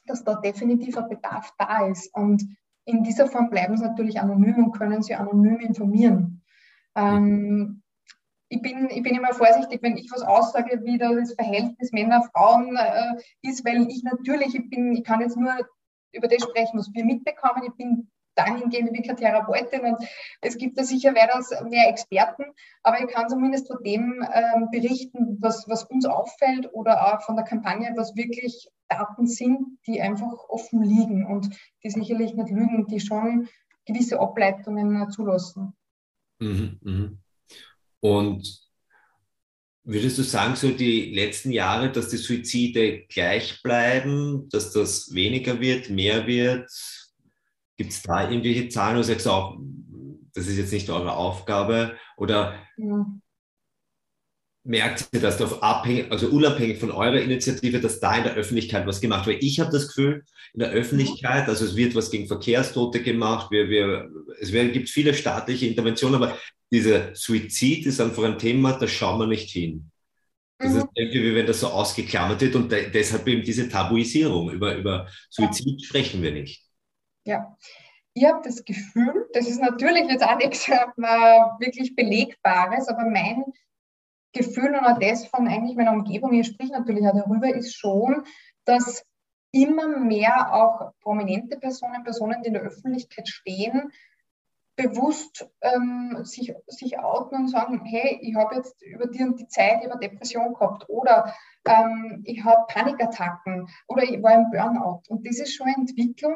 dass 0.06 0.24
da 0.24 0.34
definitiv 0.34 0.96
ein 0.98 1.08
Bedarf 1.08 1.52
da 1.58 1.86
ist. 1.86 2.14
Und 2.14 2.44
in 2.84 3.02
dieser 3.02 3.26
Form 3.26 3.50
bleiben 3.50 3.76
sie 3.76 3.84
natürlich 3.84 4.20
anonym 4.20 4.64
und 4.64 4.72
können 4.72 5.02
sie 5.02 5.14
anonym 5.14 5.60
informieren. 5.60 6.42
Ähm, 6.94 7.82
ich, 8.48 8.60
bin, 8.60 8.90
ich 8.90 9.02
bin 9.02 9.14
immer 9.14 9.32
vorsichtig, 9.32 9.82
wenn 9.82 9.96
ich 9.96 10.10
was 10.12 10.22
aussage, 10.22 10.82
wie 10.84 10.98
das 10.98 11.32
Verhältnis 11.34 11.92
Männer-Frauen 11.92 12.76
äh, 12.76 13.14
ist, 13.42 13.64
weil 13.64 13.88
ich 13.88 14.02
natürlich, 14.04 14.54
ich, 14.54 14.68
bin, 14.68 14.92
ich 14.92 15.04
kann 15.04 15.20
jetzt 15.20 15.36
nur 15.36 15.54
über 16.12 16.28
das 16.28 16.42
sprechen, 16.42 16.78
was 16.78 16.92
wir 16.92 17.04
mitbekommen. 17.04 17.64
Ich 17.66 17.74
bin 17.74 18.10
dahingehend 18.34 18.92
wie 18.92 19.02
keine 19.02 19.18
Therapeutin 19.18 19.80
und 19.80 19.98
es 20.40 20.58
gibt 20.58 20.78
da 20.78 20.84
sicher 20.84 21.14
weitaus 21.14 21.50
mehr 21.68 21.88
Experten, 21.88 22.44
aber 22.82 23.00
ich 23.00 23.08
kann 23.08 23.28
zumindest 23.28 23.68
von 23.68 23.82
dem 23.82 24.26
ähm, 24.34 24.68
berichten, 24.70 25.38
was, 25.40 25.68
was 25.68 25.84
uns 25.84 26.04
auffällt 26.04 26.68
oder 26.72 27.14
auch 27.14 27.22
von 27.22 27.36
der 27.36 27.44
Kampagne, 27.44 27.92
was 27.96 28.16
wirklich 28.16 28.68
Daten 28.88 29.26
sind, 29.26 29.78
die 29.86 30.00
einfach 30.00 30.32
offen 30.48 30.82
liegen 30.82 31.26
und 31.26 31.48
die 31.82 31.90
sicherlich 31.90 32.34
nicht 32.34 32.50
lügen, 32.50 32.86
die 32.86 33.00
schon 33.00 33.48
gewisse 33.86 34.20
Ableitungen 34.20 35.10
zulassen. 35.10 35.74
Mhm, 36.38 36.78
mhm. 36.82 37.18
Und 38.00 38.60
würdest 39.84 40.18
du 40.18 40.22
sagen, 40.22 40.56
so 40.56 40.70
die 40.70 41.14
letzten 41.14 41.50
Jahre, 41.50 41.90
dass 41.90 42.08
die 42.08 42.16
Suizide 42.16 43.04
gleich 43.08 43.62
bleiben, 43.62 44.48
dass 44.50 44.72
das 44.72 45.14
weniger 45.14 45.60
wird, 45.60 45.90
mehr 45.90 46.26
wird? 46.26 46.70
Gibt 47.76 47.92
es 47.92 48.02
da 48.02 48.30
irgendwelche 48.30 48.68
Zahlen, 48.68 48.96
wo 48.96 49.00
du 49.00 49.04
sagst 49.04 49.26
auch, 49.26 49.58
das 50.34 50.46
ist 50.46 50.58
jetzt 50.58 50.72
nicht 50.72 50.90
eure 50.90 51.12
Aufgabe? 51.12 51.96
Oder 52.16 52.54
ja. 52.76 53.06
merkt 54.64 55.08
ihr, 55.12 55.20
dass 55.20 55.40
auf 55.42 55.62
abhängig, 55.62 56.10
also 56.10 56.28
unabhängig 56.28 56.78
von 56.78 56.90
eurer 56.90 57.20
Initiative, 57.20 57.80
dass 57.80 58.00
da 58.00 58.16
in 58.16 58.24
der 58.24 58.34
Öffentlichkeit 58.34 58.86
was 58.86 59.00
gemacht 59.00 59.26
wird? 59.26 59.42
Ich 59.42 59.60
habe 59.60 59.72
das 59.72 59.88
Gefühl, 59.88 60.24
in 60.52 60.60
der 60.60 60.70
Öffentlichkeit, 60.70 61.48
also 61.48 61.64
es 61.64 61.76
wird 61.76 61.94
was 61.94 62.10
gegen 62.10 62.28
Verkehrstote 62.28 63.02
gemacht, 63.02 63.50
wir, 63.50 63.68
wir, 63.68 64.08
es 64.40 64.52
gibt 64.52 64.88
viele 64.88 65.14
staatliche 65.14 65.66
Interventionen, 65.66 66.22
aber 66.22 66.38
dieser 66.72 67.14
Suizid 67.14 67.86
ist 67.86 68.00
einfach 68.00 68.24
ein 68.24 68.38
Thema, 68.38 68.72
da 68.72 68.86
schauen 68.86 69.20
wir 69.20 69.26
nicht 69.26 69.50
hin. 69.50 69.90
Das 70.58 70.72
mhm. 70.72 70.78
ist 70.78 70.86
irgendwie, 70.94 71.22
wie 71.22 71.34
wenn 71.34 71.46
das 71.46 71.60
so 71.60 71.68
ausgeklammert 71.68 72.40
wird 72.40 72.54
und 72.54 72.70
de 72.70 72.90
deshalb 72.90 73.26
eben 73.26 73.42
diese 73.42 73.68
Tabuisierung. 73.68 74.50
Über, 74.50 74.76
über 74.76 75.08
Suizid 75.30 75.84
sprechen 75.84 76.22
wir 76.22 76.32
nicht. 76.32 76.63
Ja, 77.24 77.56
ich 78.12 78.24
habe 78.26 78.42
das 78.44 78.64
Gefühl, 78.64 79.28
das 79.32 79.48
ist 79.48 79.60
natürlich 79.60 80.08
jetzt 80.08 80.24
auch 80.24 80.36
nichts 80.36 80.68
äh, 80.68 80.78
wirklich 81.58 81.96
Belegbares, 81.96 82.88
aber 82.88 83.04
mein 83.06 83.44
Gefühl 84.32 84.74
und 84.74 84.84
auch 84.84 84.98
das 84.98 85.26
von 85.26 85.48
eigentlich 85.48 85.76
meiner 85.76 85.92
Umgebung, 85.92 86.32
ich 86.32 86.46
spreche 86.46 86.72
natürlich 86.72 87.06
auch 87.06 87.14
darüber, 87.14 87.52
ist 87.54 87.74
schon, 87.74 88.24
dass 88.64 89.04
immer 89.52 89.98
mehr 89.98 90.52
auch 90.52 90.92
prominente 91.00 91.56
Personen, 91.56 92.04
Personen, 92.04 92.42
die 92.42 92.48
in 92.48 92.54
der 92.54 92.62
Öffentlichkeit 92.62 93.28
stehen, 93.28 93.92
bewusst 94.76 95.48
ähm, 95.60 96.18
sich, 96.24 96.52
sich 96.66 96.98
outen 96.98 97.36
und 97.36 97.48
sagen, 97.48 97.84
hey, 97.84 98.18
ich 98.22 98.34
habe 98.34 98.56
jetzt 98.56 98.82
über 98.82 99.06
die 99.06 99.22
und 99.22 99.38
die 99.38 99.46
Zeit 99.46 99.84
über 99.84 99.96
Depression 99.96 100.52
gehabt 100.52 100.88
oder 100.88 101.32
ähm, 101.64 102.22
ich 102.24 102.42
habe 102.42 102.66
Panikattacken 102.68 103.68
oder 103.86 104.02
ich 104.02 104.20
war 104.20 104.34
im 104.34 104.50
Burnout. 104.50 105.02
Und 105.08 105.26
das 105.26 105.38
ist 105.38 105.54
schon 105.54 105.68
eine 105.68 105.76
Entwicklung, 105.76 106.34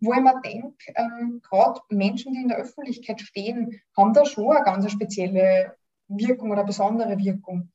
wo 0.00 0.12
ich 0.12 0.20
mir 0.20 0.40
denke, 0.42 0.92
ähm, 0.94 1.40
gerade 1.42 1.80
Menschen, 1.88 2.32
die 2.32 2.42
in 2.42 2.48
der 2.48 2.58
Öffentlichkeit 2.58 3.20
stehen, 3.20 3.80
haben 3.96 4.12
da 4.12 4.24
schon 4.24 4.54
eine 4.54 4.64
ganz 4.64 4.90
spezielle 4.90 5.76
Wirkung 6.08 6.50
oder 6.50 6.64
besondere 6.64 7.18
Wirkung. 7.18 7.72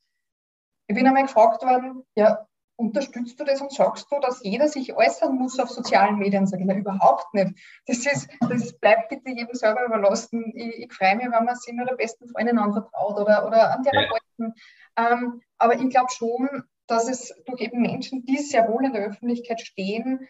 Ich 0.88 0.96
bin 0.96 1.08
einmal 1.08 1.24
gefragt 1.24 1.64
worden, 1.64 2.04
ja, 2.16 2.46
unterstützt 2.82 3.40
du 3.40 3.44
das 3.44 3.62
und 3.62 3.72
sagst 3.72 4.08
du, 4.12 4.20
dass 4.20 4.44
jeder 4.44 4.68
sich 4.68 4.94
äußern 4.94 5.36
muss 5.36 5.60
auf 5.60 5.70
sozialen 5.70 6.18
Medien? 6.18 6.48
Sage 6.48 6.64
ich, 6.64 6.68
na, 6.68 6.76
überhaupt 6.76 7.34
nicht. 7.34 7.54
Das, 7.86 8.00
ist, 8.00 8.30
das 8.42 8.74
bleibt 8.80 9.10
bitte 9.10 9.30
jedem 9.30 9.54
selber 9.54 9.86
überlassen. 9.86 10.52
Ich, 10.56 10.86
ich 10.86 10.94
freue 10.94 11.16
mich, 11.16 11.26
wenn 11.26 11.46
man 11.46 11.56
sich 11.56 11.74
nur 11.74 11.86
der 11.86 11.96
besten 11.96 12.28
Freundin 12.28 12.58
anvertraut 12.58 13.20
oder, 13.20 13.46
oder 13.46 13.72
an 13.72 13.84
Therapeuten. 13.84 14.56
Ja. 14.98 15.12
Ähm, 15.12 15.42
aber 15.58 15.76
ich 15.76 15.90
glaube 15.90 16.12
schon, 16.12 16.64
dass 16.88 17.08
es 17.08 17.34
durch 17.46 17.62
eben 17.62 17.82
Menschen, 17.82 18.26
die 18.26 18.38
sehr 18.38 18.68
wohl 18.68 18.84
in 18.84 18.94
der 18.94 19.06
Öffentlichkeit 19.06 19.62
stehen, 19.62 20.28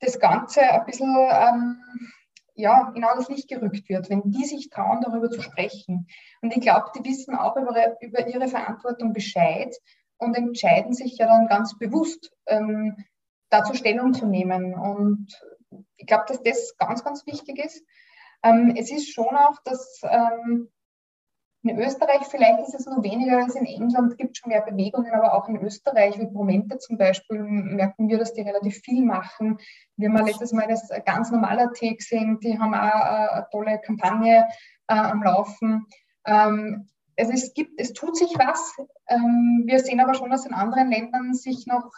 das 0.00 0.18
Ganze 0.18 0.62
ein 0.62 0.84
bisschen 0.86 1.14
ähm, 1.16 1.80
ja, 2.54 2.92
in 2.94 3.02
das 3.02 3.28
Licht 3.28 3.48
gerückt 3.48 3.88
wird, 3.88 4.10
wenn 4.10 4.30
die 4.30 4.44
sich 4.44 4.68
trauen, 4.68 5.00
darüber 5.00 5.30
zu 5.30 5.40
sprechen. 5.40 6.08
Und 6.42 6.56
ich 6.56 6.60
glaube, 6.60 6.86
die 6.96 7.08
wissen 7.08 7.36
auch 7.36 7.56
über, 7.56 8.00
über 8.02 8.26
ihre 8.26 8.48
Verantwortung 8.48 9.12
Bescheid 9.12 9.74
und 10.18 10.36
entscheiden 10.36 10.92
sich 10.92 11.18
ja 11.18 11.26
dann 11.26 11.46
ganz 11.46 11.78
bewusst, 11.78 12.32
ähm, 12.46 12.96
dazu 13.48 13.74
Stellung 13.74 14.12
zu 14.12 14.26
nehmen. 14.26 14.74
Und 14.74 15.40
ich 15.96 16.06
glaube, 16.06 16.24
dass 16.26 16.42
das 16.42 16.76
ganz, 16.78 17.04
ganz 17.04 17.24
wichtig 17.26 17.64
ist. 17.64 17.84
Ähm, 18.42 18.74
es 18.76 18.90
ist 18.90 19.12
schon 19.12 19.36
auch, 19.36 19.58
dass 19.64 20.00
ähm, 20.02 20.68
in 21.62 21.78
Österreich 21.78 22.22
vielleicht 22.30 22.60
ist 22.60 22.74
es 22.74 22.86
noch 22.86 23.02
weniger 23.02 23.38
als 23.38 23.56
in 23.56 23.66
England, 23.66 24.16
gibt 24.16 24.32
es 24.32 24.38
schon 24.38 24.50
mehr 24.50 24.62
Bewegungen, 24.62 25.12
aber 25.12 25.34
auch 25.34 25.48
in 25.48 25.60
Österreich, 25.60 26.18
wie 26.18 26.26
Promente 26.26 26.78
zum 26.78 26.96
Beispiel, 26.96 27.42
merken 27.42 28.08
wir, 28.08 28.18
dass 28.18 28.32
die 28.32 28.42
relativ 28.42 28.78
viel 28.78 29.04
machen. 29.04 29.58
Wir 29.96 30.08
haben 30.08 30.24
letztes 30.24 30.52
Mal 30.52 30.68
das 30.68 30.88
ganz 31.04 31.30
normaler 31.30 31.72
Tee 31.72 31.96
gesehen, 31.96 32.38
die 32.40 32.58
haben 32.58 32.74
auch 32.74 32.78
äh, 32.78 33.28
eine 33.34 33.46
tolle 33.50 33.80
Kampagne 33.80 34.46
äh, 34.86 34.94
am 34.94 35.22
Laufen. 35.22 35.86
Also 36.24 37.32
es, 37.32 37.54
gibt, 37.54 37.80
es 37.80 37.94
tut 37.94 38.16
sich 38.16 38.30
was. 38.36 38.76
Ähm, 39.08 39.64
wir 39.66 39.80
sehen 39.80 40.00
aber 40.00 40.14
schon, 40.14 40.30
dass 40.30 40.44
in 40.44 40.52
anderen 40.52 40.90
Ländern 40.90 41.34
sich 41.34 41.66
noch 41.66 41.90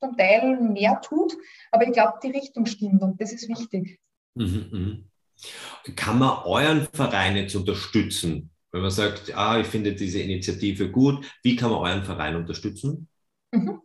zum 0.00 0.16
Teil 0.16 0.60
mehr 0.60 1.00
tut, 1.00 1.36
aber 1.72 1.84
ich 1.86 1.92
glaube, 1.92 2.18
die 2.22 2.30
Richtung 2.30 2.66
stimmt 2.66 3.02
und 3.02 3.20
das 3.20 3.32
ist 3.32 3.48
wichtig. 3.48 3.98
Mhm, 4.34 4.68
mh. 4.70 5.94
Kann 5.96 6.18
man 6.18 6.42
euren 6.44 6.86
Verein 6.92 7.36
jetzt 7.36 7.54
unterstützen? 7.56 8.50
Wenn 8.70 8.82
man 8.82 8.90
sagt, 8.90 9.34
ah, 9.34 9.58
ich 9.58 9.66
finde 9.66 9.94
diese 9.94 10.20
Initiative 10.20 10.90
gut, 10.90 11.26
wie 11.42 11.56
kann 11.56 11.70
man 11.70 11.80
euren 11.80 12.04
Verein 12.04 12.36
unterstützen? 12.36 13.08
Mhm. 13.50 13.80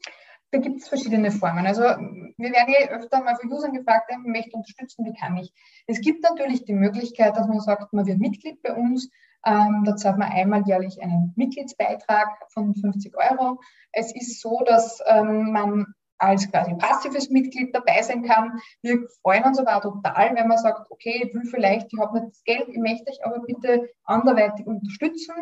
Da 0.52 0.60
gibt 0.60 0.82
es 0.82 0.88
verschiedene 0.88 1.32
Formen. 1.32 1.66
Also 1.66 1.82
wir 1.82 2.52
werden 2.52 2.76
ja 2.80 2.90
öfter 2.90 3.24
mal 3.24 3.36
von 3.38 3.52
Usern 3.52 3.74
gefragt, 3.74 4.12
ich 4.12 4.18
möchte 4.18 4.56
unterstützen, 4.56 5.04
wie 5.04 5.20
kann 5.20 5.36
ich? 5.38 5.52
Es 5.88 6.00
gibt 6.00 6.22
natürlich 6.24 6.64
die 6.64 6.74
Möglichkeit, 6.74 7.36
dass 7.36 7.48
man 7.48 7.60
sagt, 7.60 7.92
man 7.92 8.06
wird 8.06 8.20
Mitglied 8.20 8.62
bei 8.62 8.74
uns. 8.74 9.10
Ähm, 9.46 9.84
da 9.84 9.96
zahlt 9.96 10.20
man 10.20 10.32
einmal 10.32 10.64
jährlich 10.68 11.02
einen 11.02 11.34
Mitgliedsbeitrag 11.36 12.30
von 12.50 12.76
50 12.76 13.16
Euro. 13.18 13.60
Es 13.92 14.14
ist 14.14 14.42
so, 14.42 14.62
dass 14.64 15.00
ähm, 15.08 15.52
man 15.52 15.88
als 16.18 16.50
quasi 16.50 16.74
passives 16.76 17.30
Mitglied 17.30 17.76
dabei 17.76 18.02
sein 18.02 18.24
kann. 18.24 18.60
Wir 18.82 19.08
freuen 19.22 19.44
uns 19.44 19.60
aber 19.60 19.78
auch 19.78 19.82
total, 19.82 20.36
wenn 20.36 20.48
man 20.48 20.58
sagt, 20.58 20.90
okay, 20.92 21.24
ich 21.26 21.34
will 21.34 21.46
vielleicht, 21.46 21.92
ich 21.92 22.00
habe 22.00 22.20
nicht 22.20 22.32
das 22.32 22.44
Geld, 22.44 22.68
ich 22.70 22.78
möchte 22.78 23.12
euch 23.12 23.26
aber 23.26 23.40
bitte 23.40 23.90
anderweitig 24.04 24.66
unterstützen. 24.66 25.34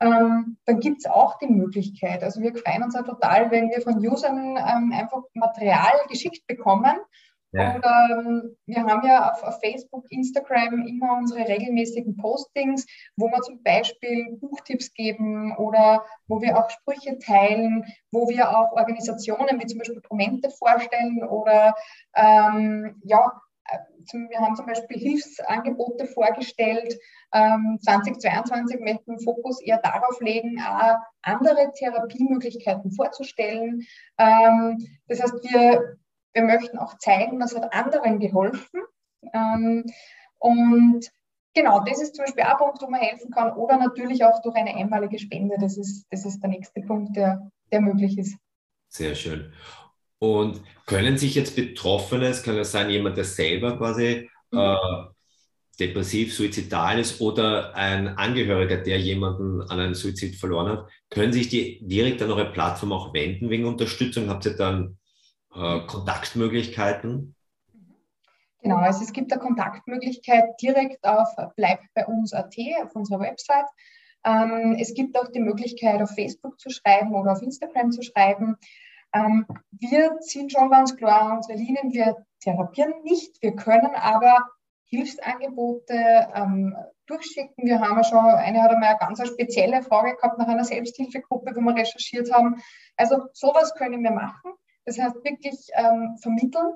Ähm, 0.00 0.56
dann 0.64 0.80
gibt 0.80 1.00
es 1.00 1.06
auch 1.06 1.38
die 1.38 1.46
Möglichkeit. 1.46 2.22
Also 2.22 2.40
wir 2.40 2.54
freuen 2.54 2.84
uns 2.84 2.96
auch 2.96 3.04
total, 3.04 3.50
wenn 3.50 3.68
wir 3.68 3.82
von 3.82 3.98
Usern 3.98 4.56
ähm, 4.56 4.92
einfach 4.96 5.22
Material 5.34 5.92
geschickt 6.08 6.46
bekommen 6.46 6.96
ja. 7.52 7.74
Und 7.74 7.84
ähm, 7.84 8.56
wir 8.66 8.84
haben 8.84 9.06
ja 9.06 9.32
auf, 9.32 9.42
auf, 9.42 9.58
Facebook, 9.60 10.04
Instagram 10.10 10.86
immer 10.86 11.18
unsere 11.18 11.48
regelmäßigen 11.48 12.16
Postings, 12.16 12.86
wo 13.16 13.26
wir 13.26 13.40
zum 13.42 13.62
Beispiel 13.62 14.36
Buchtipps 14.40 14.92
geben 14.94 15.56
oder 15.56 16.04
wo 16.28 16.40
wir 16.40 16.56
auch 16.56 16.70
Sprüche 16.70 17.18
teilen, 17.18 17.84
wo 18.12 18.28
wir 18.28 18.56
auch 18.56 18.72
Organisationen 18.72 19.60
wie 19.60 19.66
zum 19.66 19.78
Beispiel 19.78 20.00
Promente 20.00 20.50
vorstellen 20.50 21.24
oder 21.24 21.74
ähm, 22.14 23.00
ja, 23.04 23.32
wir 24.12 24.40
haben 24.40 24.56
zum 24.56 24.66
Beispiel 24.66 24.98
Hilfsangebote 24.98 26.06
vorgestellt. 26.06 26.98
Ähm, 27.32 27.78
2022 27.82 28.80
möchten 28.80 29.12
wir 29.12 29.16
den 29.16 29.24
Fokus 29.24 29.60
eher 29.62 29.78
darauf 29.78 30.20
legen, 30.20 30.60
auch 30.60 30.98
andere 31.22 31.70
Therapiemöglichkeiten 31.74 32.90
vorzustellen. 32.92 33.86
Ähm, 34.18 34.78
das 35.06 35.22
heißt, 35.22 35.34
wir, 35.44 35.98
wir 36.32 36.42
möchten 36.42 36.78
auch 36.78 36.98
zeigen, 36.98 37.40
was 37.40 37.54
hat 37.54 37.72
anderen 37.72 38.18
geholfen. 38.18 38.80
Ähm, 39.32 39.84
und 40.38 41.06
genau, 41.54 41.80
das 41.84 42.00
ist 42.00 42.14
zum 42.14 42.24
Beispiel 42.24 42.44
ein 42.44 42.56
Punkt, 42.56 42.80
wo 42.80 42.88
man 42.88 43.00
helfen 43.00 43.30
kann. 43.30 43.52
Oder 43.52 43.78
natürlich 43.78 44.24
auch 44.24 44.40
durch 44.42 44.56
eine 44.56 44.74
einmalige 44.74 45.18
Spende. 45.18 45.56
Das 45.60 45.76
ist, 45.76 46.06
das 46.10 46.24
ist 46.24 46.40
der 46.40 46.50
nächste 46.50 46.80
Punkt, 46.82 47.16
der, 47.16 47.50
der 47.72 47.80
möglich 47.80 48.18
ist. 48.18 48.36
Sehr 48.88 49.14
schön. 49.14 49.52
Und 50.18 50.60
können 50.86 51.16
sich 51.16 51.34
jetzt 51.34 51.56
Betroffene, 51.56 52.26
es 52.26 52.42
kann 52.42 52.56
ja 52.56 52.64
sein, 52.64 52.90
jemand, 52.90 53.16
der 53.16 53.24
selber 53.24 53.78
quasi 53.78 54.28
mhm. 54.50 54.58
äh, 54.58 54.76
depressiv, 55.80 56.34
suizidal 56.34 56.98
ist 56.98 57.20
oder 57.20 57.74
ein 57.74 58.08
Angehöriger, 58.08 58.76
der 58.76 59.00
jemanden 59.00 59.62
an 59.62 59.80
einen 59.80 59.94
Suizid 59.94 60.36
verloren 60.36 60.68
hat, 60.68 60.88
können 61.08 61.32
sich 61.32 61.48
die 61.48 61.80
direkt 61.86 62.20
an 62.20 62.30
eure 62.30 62.52
Plattform 62.52 62.92
auch 62.92 63.14
wenden 63.14 63.48
wegen 63.48 63.64
Unterstützung? 63.64 64.28
Habt 64.28 64.44
ihr 64.44 64.56
dann 64.56 64.98
äh, 65.54 65.80
Kontaktmöglichkeiten? 65.86 67.34
Genau, 68.62 68.76
also 68.76 69.02
es 69.02 69.12
gibt 69.12 69.32
eine 69.32 69.40
Kontaktmöglichkeit 69.40 70.60
direkt 70.60 71.06
auf 71.06 71.28
bleib 71.56 71.80
bei 71.94 72.06
uns.at 72.06 72.54
auf 72.82 72.94
unserer 72.94 73.20
Website. 73.20 73.66
Ähm, 74.24 74.76
es 74.78 74.92
gibt 74.94 75.18
auch 75.18 75.28
die 75.28 75.40
Möglichkeit, 75.40 76.02
auf 76.02 76.10
Facebook 76.10 76.60
zu 76.60 76.68
schreiben 76.68 77.14
oder 77.14 77.32
auf 77.32 77.42
Instagram 77.42 77.90
zu 77.90 78.02
schreiben. 78.02 78.56
Ähm, 79.14 79.46
wir 79.70 80.20
ziehen 80.20 80.50
schon 80.50 80.70
ganz 80.70 80.96
klar 80.96 81.36
unsere 81.36 81.58
Linien. 81.58 81.92
Wir 81.92 82.16
therapieren 82.40 83.02
nicht, 83.02 83.42
wir 83.42 83.56
können 83.56 83.94
aber 83.94 84.46
Hilfsangebote 84.84 86.28
ähm, 86.34 86.76
durchschicken. 87.06 87.64
Wir 87.64 87.80
haben 87.80 87.96
ja 87.96 88.04
schon, 88.04 88.18
eine 88.18 88.62
hat 88.62 88.72
einmal 88.72 88.90
eine 88.90 88.98
ganz 88.98 89.26
spezielle 89.26 89.82
Frage 89.82 90.16
gehabt 90.16 90.38
nach 90.38 90.48
einer 90.48 90.64
Selbsthilfegruppe, 90.64 91.52
wo 91.54 91.60
wir 91.60 91.76
recherchiert 91.76 92.32
haben. 92.32 92.60
Also 92.96 93.28
sowas 93.32 93.74
können 93.74 94.02
wir 94.02 94.10
machen. 94.10 94.52
Das 94.90 94.98
heißt 94.98 95.24
wirklich 95.24 95.68
ähm, 95.74 96.16
vermitteln. 96.20 96.72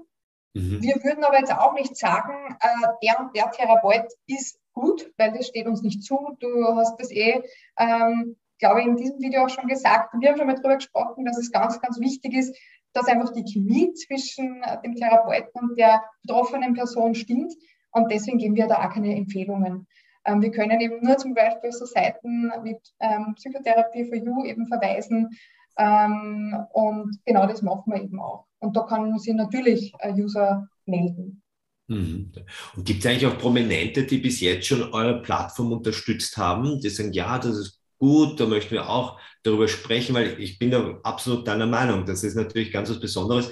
Mhm. 0.55 0.81
Wir 0.81 0.94
würden 1.03 1.24
aber 1.24 1.38
jetzt 1.38 1.53
auch 1.53 1.74
nicht 1.74 1.96
sagen, 1.96 2.57
äh, 2.61 2.87
der 3.03 3.18
und 3.18 3.35
der 3.35 3.50
Therapeut 3.50 4.07
ist 4.29 4.61
gut, 4.72 5.11
weil 5.18 5.33
das 5.33 5.48
steht 5.48 5.66
uns 5.66 5.83
nicht 5.83 6.05
zu. 6.05 6.37
Du 6.38 6.64
hast 6.77 6.96
das 7.00 7.11
eh 7.11 7.42
ähm, 7.77 8.37
glaube 8.59 8.81
ich, 8.81 8.87
in 8.87 8.96
diesem 8.96 9.20
Video 9.20 9.44
auch 9.44 9.48
schon 9.48 9.66
gesagt, 9.66 10.14
wir 10.18 10.29
haben 10.29 10.38
schon 10.38 10.46
mal 10.46 10.55
darüber 10.55 10.77
gesprochen, 10.77 11.24
dass 11.24 11.38
es 11.38 11.50
ganz, 11.50 11.81
ganz 11.81 11.98
wichtig 11.98 12.35
ist, 12.35 12.57
dass 12.92 13.09
einfach 13.09 13.33
die 13.33 13.44
Chemie 13.44 13.92
zwischen 13.94 14.62
äh, 14.62 14.81
dem 14.83 14.94
Therapeuten 14.94 15.61
und 15.61 15.79
der 15.79 16.03
betroffenen 16.22 16.74
Person 16.74 17.14
stimmt. 17.14 17.53
Und 17.90 18.11
deswegen 18.11 18.38
geben 18.38 18.57
wir 18.57 18.68
da 18.68 18.87
auch 18.87 18.92
keine 18.92 19.16
Empfehlungen. 19.16 19.87
Ähm, 20.24 20.40
wir 20.40 20.50
können 20.50 20.81
eben 20.81 21.05
nur 21.05 21.16
zum 21.18 21.35
Beispiel 21.35 21.72
so 21.72 21.85
Seiten 21.85 22.53
wie 22.62 22.77
ähm, 23.00 23.35
Psychotherapie 23.35 24.05
for 24.05 24.16
You 24.16 24.44
eben 24.44 24.66
verweisen. 24.68 25.37
Ähm, 25.76 26.56
und 26.72 27.18
genau 27.24 27.46
das 27.46 27.62
machen 27.62 27.92
wir 27.92 28.02
eben 28.02 28.20
auch. 28.20 28.46
Und 28.60 28.76
da 28.76 28.82
kann 28.82 29.18
sich 29.18 29.34
natürlich 29.34 29.92
ein 29.98 30.14
User 30.14 30.68
melden. 30.87 31.42
Mhm. 31.88 32.32
Und 32.76 32.84
gibt 32.84 33.00
es 33.00 33.06
eigentlich 33.06 33.26
auch 33.26 33.38
Prominente, 33.38 34.04
die 34.04 34.18
bis 34.18 34.40
jetzt 34.40 34.66
schon 34.66 34.92
eure 34.92 35.20
Plattform 35.22 35.72
unterstützt 35.72 36.37
haben, 36.37 36.80
die 36.80 36.88
sagen, 36.88 37.12
ja, 37.12 37.38
das 37.38 37.56
ist 37.56 37.80
gut, 37.98 38.40
da 38.40 38.46
möchten 38.46 38.72
wir 38.72 38.88
auch 38.88 39.18
darüber 39.42 39.68
sprechen, 39.68 40.14
weil 40.14 40.40
ich 40.40 40.58
bin 40.58 40.70
da 40.70 40.98
absolut 41.02 41.46
deiner 41.46 41.66
Meinung. 41.66 42.06
Das 42.06 42.24
ist 42.24 42.37
natürlich 42.37 42.72
ganz 42.72 42.90
was 42.90 43.00
Besonderes, 43.00 43.50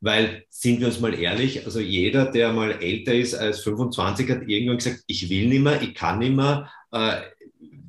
weil, 0.00 0.44
sind 0.48 0.80
wir 0.80 0.88
uns 0.88 1.00
mal 1.00 1.14
ehrlich, 1.14 1.64
also 1.64 1.80
jeder, 1.80 2.30
der 2.30 2.52
mal 2.52 2.72
älter 2.82 3.14
ist 3.14 3.34
als 3.34 3.60
25, 3.60 4.30
hat 4.30 4.42
irgendwann 4.46 4.78
gesagt, 4.78 5.02
ich 5.06 5.28
will 5.30 5.48
nicht 5.48 5.62
mehr, 5.62 5.80
ich 5.80 5.94
kann 5.94 6.18
nicht 6.18 6.34
mehr. 6.34 6.70
Äh, 6.92 7.22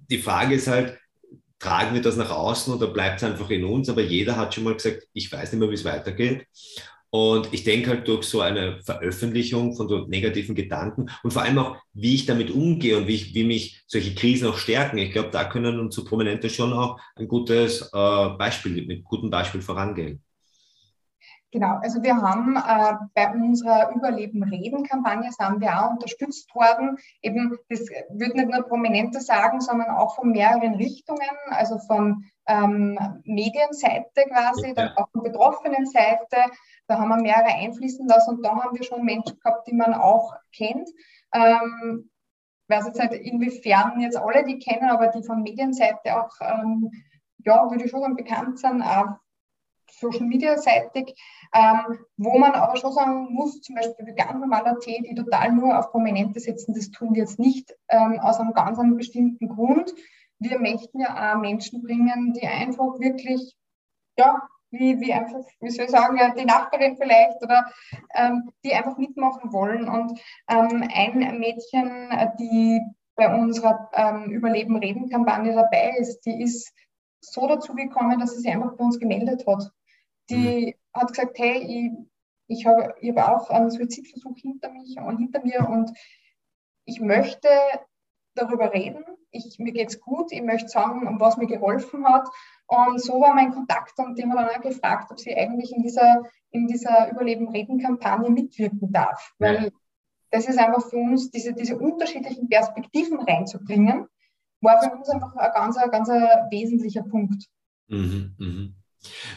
die 0.09 0.17
Frage 0.17 0.55
ist 0.55 0.67
halt, 0.67 0.97
tragen 1.59 1.93
wir 1.93 2.01
das 2.01 2.15
nach 2.15 2.31
außen 2.31 2.73
oder 2.73 2.87
bleibt 2.87 3.17
es 3.17 3.23
einfach 3.23 3.49
in 3.49 3.65
uns? 3.65 3.89
Aber 3.89 4.01
jeder 4.01 4.37
hat 4.37 4.53
schon 4.53 4.63
mal 4.63 4.73
gesagt, 4.73 5.03
ich 5.13 5.31
weiß 5.31 5.51
nicht 5.51 5.59
mehr, 5.59 5.69
wie 5.69 5.75
es 5.75 5.85
weitergeht. 5.85 6.47
Und 7.11 7.49
ich 7.51 7.63
denke 7.63 7.89
halt 7.89 8.07
durch 8.07 8.25
so 8.25 8.41
eine 8.41 8.81
Veröffentlichung 8.83 9.75
von 9.75 9.89
so 9.89 10.05
negativen 10.07 10.53
Gedanken 10.53 11.09
und 11.23 11.31
vor 11.31 11.41
allem 11.41 11.57
auch, 11.57 11.77
wie 11.93 12.13
ich 12.13 12.27
damit 12.27 12.51
umgehe 12.51 12.97
und 12.97 13.07
wie, 13.07 13.15
ich, 13.15 13.33
wie 13.33 13.43
mich 13.43 13.81
solche 13.87 14.13
Krisen 14.13 14.47
auch 14.47 14.57
stärken. 14.57 14.99
Ich 14.99 15.11
glaube, 15.11 15.29
da 15.31 15.45
können 15.45 15.79
unsere 15.79 16.05
Prominente 16.05 16.49
schon 16.49 16.71
auch 16.71 16.99
ein 17.15 17.27
gutes 17.27 17.81
äh, 17.81 18.29
Beispiel, 18.37 18.85
mit 18.85 19.03
gutem 19.03 19.31
Beispiel 19.31 19.61
vorangehen. 19.61 20.21
Genau, 21.51 21.79
also 21.81 22.03
wir 22.03 22.15
haben 22.15 22.57
äh, 22.57 22.93
bei 23.15 23.31
unserer 23.33 23.91
Überleben-Reden-Kampagne 23.95 25.31
sind 25.31 25.59
wir 25.59 25.83
auch 25.83 25.91
unterstützt 25.91 26.53
worden. 26.53 26.97
Eben, 27.23 27.57
das 27.69 27.79
würde 28.09 28.37
nicht 28.37 28.49
nur 28.49 28.67
Prominente 28.67 29.19
sagen, 29.19 29.59
sondern 29.59 29.89
auch 29.89 30.15
von 30.15 30.29
mehreren 30.29 30.75
Richtungen, 30.75 31.19
also 31.49 31.79
von 31.79 32.23
ähm, 32.47 32.99
Medienseite 33.23 34.25
quasi, 34.29 34.67
ja. 34.67 34.73
dann 34.73 34.97
auch 34.97 35.09
von 35.11 35.23
betroffenen 35.23 35.87
Seite. 35.87 36.37
Da 36.87 36.99
haben 36.99 37.09
wir 37.09 37.21
mehrere 37.21 37.55
einfließen 37.55 38.07
lassen 38.07 38.35
und 38.35 38.45
da 38.45 38.55
haben 38.55 38.77
wir 38.77 38.83
schon 38.83 39.03
Menschen 39.03 39.39
gehabt, 39.39 39.67
die 39.67 39.73
man 39.73 39.95
auch 39.95 40.35
kennt. 40.55 40.87
Ähm, 41.33 42.11
ich 42.67 42.75
weiß 42.75 42.85
jetzt 42.85 42.99
nicht, 42.99 43.13
inwiefern 43.13 43.99
jetzt 43.99 44.17
alle 44.17 44.43
die 44.43 44.59
kennen, 44.59 44.91
aber 44.91 45.07
die 45.07 45.23
von 45.23 45.41
Medienseite 45.41 46.21
auch, 46.21 46.29
ähm, 46.41 46.91
ja, 47.39 47.67
würde 47.71 47.85
ich 47.85 47.89
schon 47.89 48.15
bekannt 48.15 48.59
sein, 48.59 48.83
auch 48.83 49.17
Social 49.91 50.25
Media 50.25 50.57
seitig, 50.57 51.15
ähm, 51.53 51.99
wo 52.17 52.37
man 52.37 52.51
aber 52.51 52.75
schon 52.77 52.93
sagen 52.93 53.33
muss, 53.33 53.61
zum 53.61 53.75
Beispiel 53.75 54.05
wie 54.05 54.15
ganz 54.15 54.39
normaler 54.39 54.79
Tee, 54.79 55.01
die 55.01 55.15
total 55.15 55.51
nur 55.53 55.77
auf 55.77 55.91
Prominente 55.91 56.39
setzen, 56.39 56.73
das 56.73 56.91
tun 56.91 57.13
wir 57.13 57.21
jetzt 57.21 57.39
nicht 57.39 57.75
ähm, 57.89 58.19
aus 58.19 58.39
einem 58.39 58.53
ganz 58.53 58.79
einem 58.79 58.97
bestimmten 58.97 59.49
Grund. 59.49 59.93
Wir 60.39 60.59
möchten 60.59 60.99
ja 60.99 61.33
auch 61.33 61.41
Menschen 61.41 61.81
bringen, 61.81 62.33
die 62.33 62.47
einfach 62.47 62.99
wirklich, 62.99 63.55
ja, 64.17 64.41
wie, 64.71 64.99
wie 64.99 65.13
einfach, 65.13 65.39
wie 65.59 65.69
soll 65.69 65.85
ich 65.85 65.91
sagen, 65.91 66.17
ja, 66.17 66.33
die 66.33 66.45
Nachbarin 66.45 66.95
vielleicht 66.97 67.41
oder 67.41 67.71
ähm, 68.13 68.51
die 68.63 68.73
einfach 68.73 68.97
mitmachen 68.97 69.51
wollen. 69.51 69.89
Und 69.89 70.19
ähm, 70.47 70.87
ein 70.93 71.39
Mädchen, 71.39 72.09
die 72.39 72.79
bei 73.15 73.33
unserer 73.35 73.89
ähm, 73.93 74.31
Überleben-Reden-Kampagne 74.31 75.53
dabei 75.53 75.95
ist, 75.97 76.21
die 76.21 76.41
ist 76.41 76.71
so 77.21 77.47
dazu 77.47 77.73
gekommen, 77.73 78.19
dass 78.19 78.35
sie 78.35 78.41
sich 78.41 78.51
einfach 78.51 78.77
bei 78.77 78.83
uns 78.83 78.99
gemeldet 78.99 79.45
hat 79.45 79.71
die 80.29 80.75
mhm. 80.93 80.99
hat 80.99 81.09
gesagt, 81.09 81.37
hey, 81.37 81.57
ich, 82.47 82.57
ich 82.57 82.65
habe 82.65 82.95
ich 82.99 83.15
hab 83.15 83.29
auch 83.29 83.49
einen 83.49 83.69
Suizidversuch 83.69 84.37
hinter 84.37 84.71
mich 84.71 84.97
und 84.99 85.17
hinter 85.17 85.43
mir 85.43 85.67
und 85.69 85.91
ich 86.85 86.99
möchte 86.99 87.47
darüber 88.35 88.73
reden. 88.73 89.03
Ich, 89.31 89.59
mir 89.59 89.73
es 89.85 89.99
gut, 89.99 90.31
ich 90.31 90.41
möchte 90.41 90.69
sagen, 90.69 91.19
was 91.19 91.37
mir 91.37 91.45
geholfen 91.45 92.03
hat. 92.05 92.27
Und 92.65 92.99
so 92.99 93.21
war 93.21 93.35
mein 93.35 93.53
Kontakt 93.53 93.97
und 93.99 94.17
die 94.17 94.23
haben 94.23 94.31
dann 94.31 94.49
auch 94.49 94.61
gefragt, 94.61 95.11
ob 95.11 95.19
sie 95.19 95.35
eigentlich 95.35 95.71
in 95.71 95.83
dieser, 95.83 96.23
in 96.49 96.67
dieser 96.67 97.11
Überleben-Reden-Kampagne 97.11 98.31
mitwirken 98.31 98.91
darf. 98.91 99.33
Weil 99.37 99.71
das 100.31 100.47
ist 100.47 100.57
einfach 100.57 100.87
für 100.89 100.97
uns, 100.97 101.29
diese, 101.29 101.53
diese 101.53 101.77
unterschiedlichen 101.77 102.49
Perspektiven 102.49 103.19
reinzubringen, 103.19 104.07
war 104.61 104.81
für 104.81 104.91
uns 104.91 105.09
einfach 105.09 105.35
ein 105.35 105.51
ganz, 105.53 105.77
ganz 105.77 106.09
wesentlicher 106.09 107.03
Punkt. 107.03 107.45
Mhm, 107.87 108.35
mh. 108.37 108.78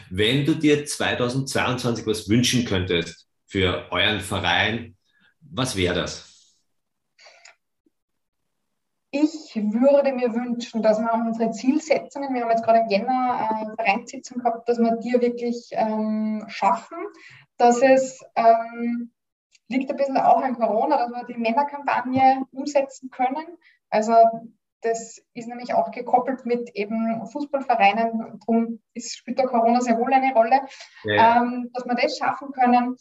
Wenn 0.09 0.45
du 0.45 0.55
dir 0.55 0.85
2022 0.85 2.05
was 2.05 2.29
wünschen 2.29 2.65
könntest 2.65 3.27
für 3.45 3.91
euren 3.91 4.19
Verein, 4.19 4.97
was 5.41 5.75
wäre 5.75 5.95
das? 5.95 6.33
Ich 9.15 9.55
würde 9.55 10.11
mir 10.11 10.33
wünschen, 10.33 10.81
dass 10.81 10.99
wir 10.99 11.13
unsere 11.13 11.51
Zielsetzungen, 11.51 12.33
wir 12.33 12.41
haben 12.41 12.49
jetzt 12.49 12.63
gerade 12.63 12.79
im 12.79 12.89
Jänner 12.89 13.47
eine 13.47 13.75
Vereinssitzung 13.75 14.39
gehabt, 14.39 14.67
dass 14.67 14.79
wir 14.79 14.97
die 14.97 15.13
wirklich 15.21 15.67
ähm, 15.71 16.43
schaffen, 16.47 16.97
dass 17.57 17.79
es 17.83 18.21
ähm, 18.35 19.11
liegt 19.67 19.91
ein 19.91 19.97
bisschen 19.97 20.17
auch 20.17 20.41
an 20.41 20.55
Corona, 20.55 20.97
dass 20.97 21.11
wir 21.11 21.25
die 21.25 21.39
Männerkampagne 21.39 22.43
umsetzen 22.51 23.11
können. 23.11 23.45
Also 23.91 24.13
das 24.83 25.21
ist 25.33 25.47
nämlich 25.47 25.73
auch 25.73 25.91
gekoppelt 25.91 26.45
mit 26.45 26.69
eben 26.75 27.25
Fußballvereinen. 27.27 28.39
Darum 28.45 28.79
spielt 28.97 29.39
da 29.39 29.45
Corona 29.45 29.81
sehr 29.81 29.97
wohl 29.97 30.13
eine 30.13 30.33
Rolle, 30.33 30.61
ja. 31.03 31.41
ähm, 31.41 31.69
dass 31.73 31.85
wir 31.85 31.95
das 31.95 32.17
schaffen 32.17 32.51
können. 32.51 32.95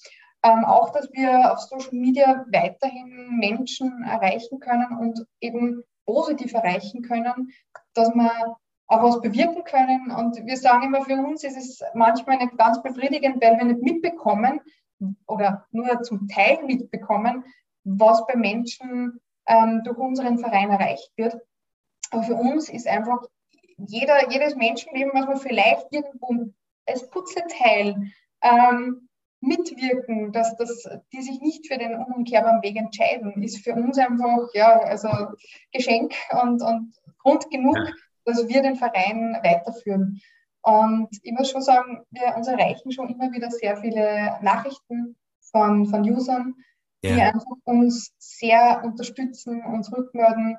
Ähm, 0.45 0.64
auch, 0.64 0.90
dass 0.90 1.12
wir 1.12 1.53
auf 1.53 1.59
Social 1.61 1.92
Media 1.92 2.45
weiterhin 2.51 3.37
Menschen 3.38 4.03
erreichen 4.05 4.59
können 4.59 4.99
und 4.99 5.25
eben 5.40 5.85
positiv 6.05 6.53
erreichen 6.53 7.03
können, 7.03 7.53
dass 7.95 8.12
wir 8.14 8.57
auch 8.88 9.03
was 9.03 9.21
bewirken 9.21 9.64
können. 9.64 10.11
Und 10.11 10.45
wir 10.45 10.57
sagen 10.57 10.85
immer, 10.85 11.03
für 11.03 11.14
uns 11.16 11.45
ist 11.45 11.57
es 11.57 11.81
manchmal 11.95 12.38
nicht 12.38 12.57
ganz 12.59 12.83
befriedigend, 12.83 13.42
weil 13.42 13.57
wir 13.57 13.64
nicht 13.64 13.83
mitbekommen 13.83 14.61
oder 15.27 15.66
nur 15.71 16.03
zum 16.03 16.29
Teil 16.29 16.62
mitbekommen, 16.64 17.45
was 17.85 18.27
bei 18.27 18.37
Menschen 18.37 19.21
ähm, 19.47 19.83
durch 19.85 19.97
unseren 19.97 20.38
Verein 20.38 20.71
erreicht 20.71 21.11
wird. 21.16 21.37
Aber 22.12 22.22
für 22.22 22.35
uns 22.35 22.68
ist 22.68 22.87
einfach 22.87 23.22
jeder, 23.77 24.31
jedes 24.31 24.55
Menschenleben, 24.55 25.12
was 25.14 25.27
man 25.27 25.38
vielleicht 25.38 25.87
irgendwo 25.90 26.53
als 26.87 27.09
Putzleteil 27.11 27.96
ähm, 28.42 29.09
mitwirken, 29.40 30.31
dass 30.33 30.57
das, 30.57 30.88
die 31.12 31.22
sich 31.22 31.40
nicht 31.40 31.66
für 31.66 31.79
den 31.79 31.96
unumkehrbaren 31.96 32.62
Weg 32.62 32.77
entscheiden, 32.77 33.42
ist 33.42 33.64
für 33.64 33.75
uns 33.75 33.98
einfach 33.98 34.48
ja, 34.55 34.79
also 34.81 35.09
Geschenk 35.72 36.14
und, 36.42 36.62
und 36.62 36.94
Grund 37.18 37.51
genug, 37.51 37.77
ja. 37.77 37.92
dass 38.25 38.46
wir 38.46 38.62
den 38.62 38.77
Verein 38.77 39.38
weiterführen. 39.42 40.20
Und 40.62 41.09
ich 41.22 41.33
muss 41.33 41.51
schon 41.51 41.62
sagen, 41.62 42.05
wir 42.11 42.37
uns 42.37 42.46
erreichen 42.46 42.92
schon 42.92 43.09
immer 43.09 43.33
wieder 43.33 43.51
sehr 43.51 43.79
viele 43.79 44.38
Nachrichten 44.42 45.16
von, 45.40 45.87
von 45.87 46.03
Usern, 46.09 46.55
die 47.03 47.09
ja. 47.09 47.33
einfach 47.33 47.57
uns 47.64 48.12
sehr 48.18 48.83
unterstützen, 48.85 49.64
uns 49.64 49.90
rückmelden. 49.90 50.57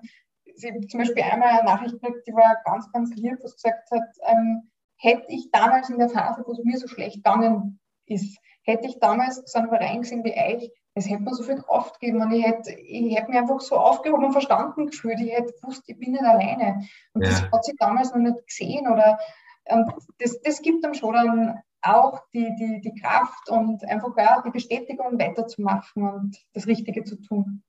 Sie 0.56 0.68
haben 0.70 0.88
zum 0.88 1.00
Beispiel 1.00 1.24
einmal 1.24 1.50
eine 1.50 1.64
Nachricht 1.64 2.00
gekriegt, 2.00 2.28
die 2.28 2.34
war 2.34 2.58
ganz, 2.66 2.92
ganz 2.92 3.14
lieb, 3.16 3.38
was 3.42 3.56
gesagt 3.56 3.90
hat, 3.92 4.04
ähm, 4.28 4.70
hätte 4.98 5.26
ich 5.30 5.50
damals 5.52 5.90
in 5.90 6.00
der 6.00 6.10
Phase, 6.10 6.44
wo 6.46 6.52
es 6.52 6.64
mir 6.64 6.78
so 6.78 6.88
schlecht 6.88 7.18
gegangen 7.18 7.80
ist, 8.06 8.38
hätte 8.64 8.88
ich 8.88 9.00
damals 9.00 9.42
so 9.46 9.60
einen 9.60 9.70
Verein 9.70 10.02
gesehen 10.02 10.24
wie 10.24 10.34
euch, 10.34 10.72
es 10.96 11.10
hätte 11.10 11.24
mir 11.24 11.34
so 11.34 11.44
viel 11.44 11.56
Kraft 11.56 12.00
gegeben 12.00 12.22
und 12.22 12.32
ich 12.32 12.46
hätte, 12.46 12.72
ich 12.72 13.16
hätte 13.16 13.30
mich 13.30 13.40
einfach 13.40 13.60
so 13.60 13.78
aufgehoben 13.78 14.26
und 14.26 14.32
verstanden 14.32 14.88
gefühlt. 14.88 15.20
Ich 15.20 15.32
hätte 15.32 15.54
gewusst, 15.54 15.84
ich 15.88 15.98
bin 15.98 16.12
nicht 16.12 16.24
alleine. 16.24 16.88
Und 17.14 17.24
ja. 17.24 17.30
das 17.30 17.52
hat 17.52 17.66
sie 17.66 17.76
damals 17.78 18.14
noch 18.14 18.22
nicht 18.22 18.46
gesehen. 18.46 18.88
Oder 18.88 19.18
und 19.66 19.92
das, 20.20 20.40
das 20.42 20.62
gibt 20.62 20.84
dann 20.84 20.94
schon 20.94 21.14
dann 21.14 21.60
auch 21.82 22.22
die, 22.34 22.54
die, 22.56 22.82
die 22.82 23.02
Kraft 23.02 23.50
und 23.50 23.84
einfach 23.86 24.16
auch 24.16 24.44
die 24.44 24.52
Bestätigung 24.52 25.20
weiterzumachen 25.20 26.04
und 26.04 26.38
das 26.54 26.68
Richtige 26.68 27.04
zu 27.04 27.20
tun. 27.22 27.64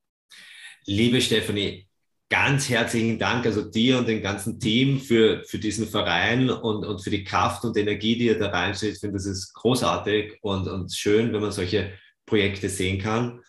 Liebe 0.85 1.21
Stefanie, 1.21 1.89
ganz 2.35 2.69
herzlichen 2.69 3.17
Dank, 3.17 3.47
also 3.47 3.63
dir 3.63 3.97
und 3.97 4.09
dem 4.09 4.21
ganzen 4.21 4.59
Team 4.59 4.99
für, 4.99 5.45
für 5.45 5.59
diesen 5.59 5.87
Verein 5.87 6.51
und, 6.51 6.85
und 6.85 7.01
für 7.01 7.11
die 7.11 7.23
Kraft 7.23 7.65
und 7.65 7.77
Energie, 7.77 8.19
die 8.19 8.27
ihr 8.27 8.37
da 8.37 8.49
reinsteht. 8.49 8.95
Ich 8.95 8.99
finde, 8.99 9.19
das 9.19 9.27
ist 9.27 9.53
großartig 9.55 10.39
und, 10.43 10.67
und 10.67 10.93
schön, 10.93 11.33
wenn 11.33 11.41
man 11.41 11.53
solche 11.53 11.93
Projekte 12.27 12.69
sehen 12.69 13.01
kann. 13.01 13.41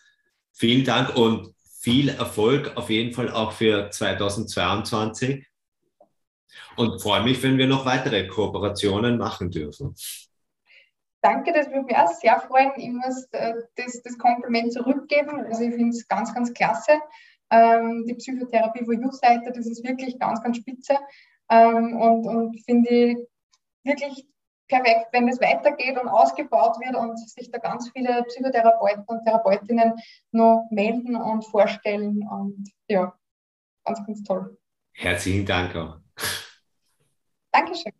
Vielen 0.52 0.84
Dank 0.84 1.16
und 1.16 1.52
viel 1.80 2.10
Erfolg 2.10 2.76
auf 2.76 2.88
jeden 2.88 3.12
Fall 3.12 3.28
auch 3.28 3.50
für 3.50 3.90
2022. 3.90 5.44
Und 6.76 7.02
freue 7.02 7.24
mich, 7.24 7.42
wenn 7.42 7.58
wir 7.58 7.66
noch 7.66 7.86
weitere 7.86 8.28
Kooperationen 8.28 9.18
machen 9.18 9.50
dürfen. 9.50 9.96
Danke, 11.22 11.52
das 11.52 11.66
würde 11.70 11.82
mich 11.82 11.96
auch 11.96 12.12
sehr 12.12 12.38
freuen. 12.38 12.70
Ich 12.76 12.90
muss 12.90 13.26
äh, 13.32 13.54
das, 13.74 14.00
das 14.04 14.16
Kompliment 14.16 14.72
zurückgeben. 14.72 15.44
Also 15.46 15.64
ich 15.64 15.74
finde 15.74 15.88
es 15.88 16.06
ganz, 16.06 16.32
ganz 16.32 16.54
klasse. 16.54 16.92
Ähm, 17.50 18.04
die 18.06 18.14
Psychotherapie 18.14 18.84
von 18.84 19.00
You-Seite, 19.00 19.52
das 19.52 19.66
ist 19.66 19.84
wirklich 19.84 20.18
ganz, 20.18 20.42
ganz 20.42 20.56
spitze. 20.56 20.96
Ähm, 21.50 22.00
und 22.00 22.26
und 22.26 22.64
finde 22.64 22.90
ich 22.90 23.16
wirklich 23.84 24.26
perfekt, 24.68 25.06
wenn 25.12 25.28
es 25.28 25.40
weitergeht 25.40 25.98
und 26.00 26.08
ausgebaut 26.08 26.76
wird 26.80 26.96
und 26.96 27.18
sich 27.18 27.50
da 27.50 27.58
ganz 27.58 27.90
viele 27.90 28.24
Psychotherapeuten 28.24 29.04
und 29.06 29.24
Therapeutinnen 29.24 29.94
noch 30.32 30.66
melden 30.70 31.16
und 31.16 31.44
vorstellen. 31.44 32.26
Und 32.28 32.68
ja, 32.88 33.14
ganz, 33.84 34.04
ganz 34.04 34.22
toll. 34.24 34.58
Herzlichen 34.92 35.46
Dank 35.46 35.76
auch. 35.76 35.98
Dankeschön. 37.52 37.92